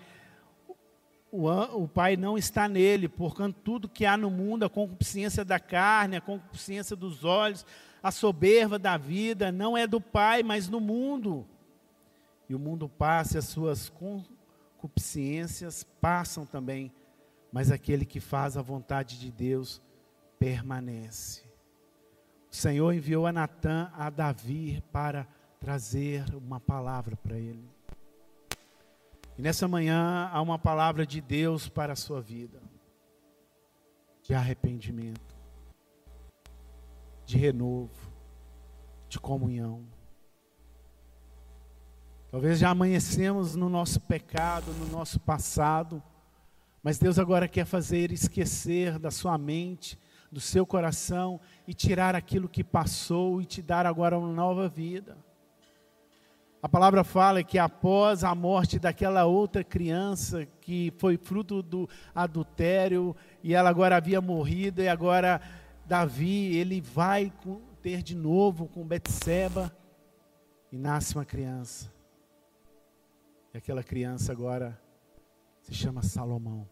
o, 1.32 1.88
Pai 1.88 2.17
não 2.17 2.38
está 2.38 2.67
nele, 2.67 3.07
portanto, 3.07 3.57
tudo 3.63 3.88
que 3.88 4.05
há 4.05 4.17
no 4.17 4.29
mundo, 4.29 4.65
a 4.65 4.69
concupiscência 4.69 5.45
da 5.45 5.59
carne, 5.59 6.17
a 6.17 6.21
concupiscência 6.21 6.95
dos 6.95 7.23
olhos, 7.23 7.65
a 8.03 8.11
soberba 8.11 8.77
da 8.77 8.97
vida, 8.97 9.51
não 9.51 9.77
é 9.77 9.88
do 9.88 10.01
Pai, 10.01 10.43
mas 10.43 10.67
no 10.67 10.79
mundo 10.79 11.47
e 12.51 12.55
o 12.55 12.59
mundo 12.59 12.89
passa, 12.89 13.39
as 13.39 13.45
suas 13.45 13.88
concupiscências 13.88 15.86
passam 16.01 16.45
também, 16.45 16.91
mas 17.49 17.71
aquele 17.71 18.05
que 18.05 18.19
faz 18.19 18.57
a 18.57 18.61
vontade 18.61 19.17
de 19.17 19.32
Deus 19.32 19.82
permanece. 20.38 21.43
O 22.51 22.55
Senhor 22.55 22.91
enviou 22.91 23.25
a 23.25 23.32
Natã 23.32 23.89
a 23.93 24.09
Davi 24.09 24.84
para 24.91 25.25
trazer 25.61 26.25
uma 26.36 26.59
palavra 26.59 27.15
para 27.15 27.38
ele. 27.38 27.63
E 29.38 29.41
nessa 29.41 29.67
manhã 29.67 30.29
há 30.32 30.41
uma 30.41 30.59
palavra 30.59 31.05
de 31.05 31.21
Deus 31.21 31.67
para 31.69 31.93
a 31.93 31.95
sua 31.95 32.21
vida, 32.21 32.61
de 34.23 34.34
arrependimento, 34.34 35.36
de 37.25 37.38
renovo, 37.38 38.11
de 39.07 39.19
comunhão. 39.19 39.86
Talvez 42.29 42.59
já 42.59 42.69
amanhecemos 42.69 43.55
no 43.55 43.67
nosso 43.67 43.99
pecado, 43.99 44.73
no 44.73 44.88
nosso 44.88 45.19
passado, 45.19 46.01
mas 46.84 46.97
Deus 46.97 47.19
agora 47.19 47.47
quer 47.47 47.65
fazer 47.65 48.11
esquecer 48.11 48.97
da 48.97 49.11
sua 49.11 49.38
mente, 49.38 49.99
do 50.32 50.39
seu 50.39 50.65
coração 50.65 51.39
e 51.67 51.73
tirar 51.73 52.15
aquilo 52.15 52.47
que 52.47 52.63
passou 52.63 53.41
e 53.41 53.45
te 53.45 53.61
dar 53.61 53.86
agora 53.86 54.17
uma 54.17 54.32
nova 54.32 54.69
vida. 54.69 55.17
A 56.62 56.70
palavra 56.70 57.03
fala 57.03 57.43
que 57.43 57.57
após 57.57 58.24
a 58.24 58.36
morte 58.36 58.78
daquela 58.78 59.26
outra 59.26 59.64
criança 59.64 60.45
que 60.62 60.93
foi 60.99 61.18
fruto 61.18 61.64
do 61.64 61.89
adultério 62.14 63.16
e 63.41 63.55
ela 63.55 63.70
agora 63.70 63.97
havia 63.97 64.22
morrido 64.22 64.80
e 64.80 64.88
agora 64.88 65.41
Davi, 65.88 66.55
ele 66.55 66.80
vai 66.80 67.34
ter 67.82 68.03
de 68.03 68.16
novo 68.16 68.68
com 68.68 68.86
Betseba 68.86 69.76
e 70.72 70.78
nasce 70.78 71.16
uma 71.16 71.26
criança. 71.26 71.91
E 73.51 73.57
aquela 73.57 73.84
criança 73.84 74.32
agora 74.32 74.80
se 75.62 75.74
chama 75.74 76.03
Salomão. 76.03 76.70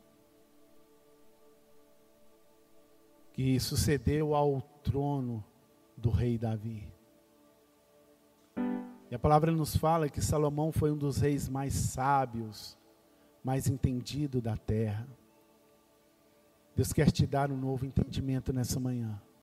Que 3.33 3.59
sucedeu 3.59 4.35
ao 4.35 4.61
trono 4.83 5.43
do 5.97 6.11
rei 6.11 6.37
Davi. 6.37 6.98
E 9.09 9.15
a 9.15 9.19
palavra 9.19 9.51
nos 9.51 9.75
fala 9.75 10.09
que 10.09 10.21
Salomão 10.21 10.71
foi 10.71 10.91
um 10.91 10.97
dos 10.97 11.17
reis 11.17 11.49
mais 11.49 11.73
sábios, 11.73 12.77
mais 13.43 13.67
entendido 13.67 14.39
da 14.39 14.55
terra. 14.55 15.07
Deus 16.75 16.93
quer 16.93 17.11
te 17.11 17.25
dar 17.25 17.51
um 17.51 17.57
novo 17.57 17.85
entendimento 17.85 18.53
nessa 18.53 18.79
manhã. 18.79 19.19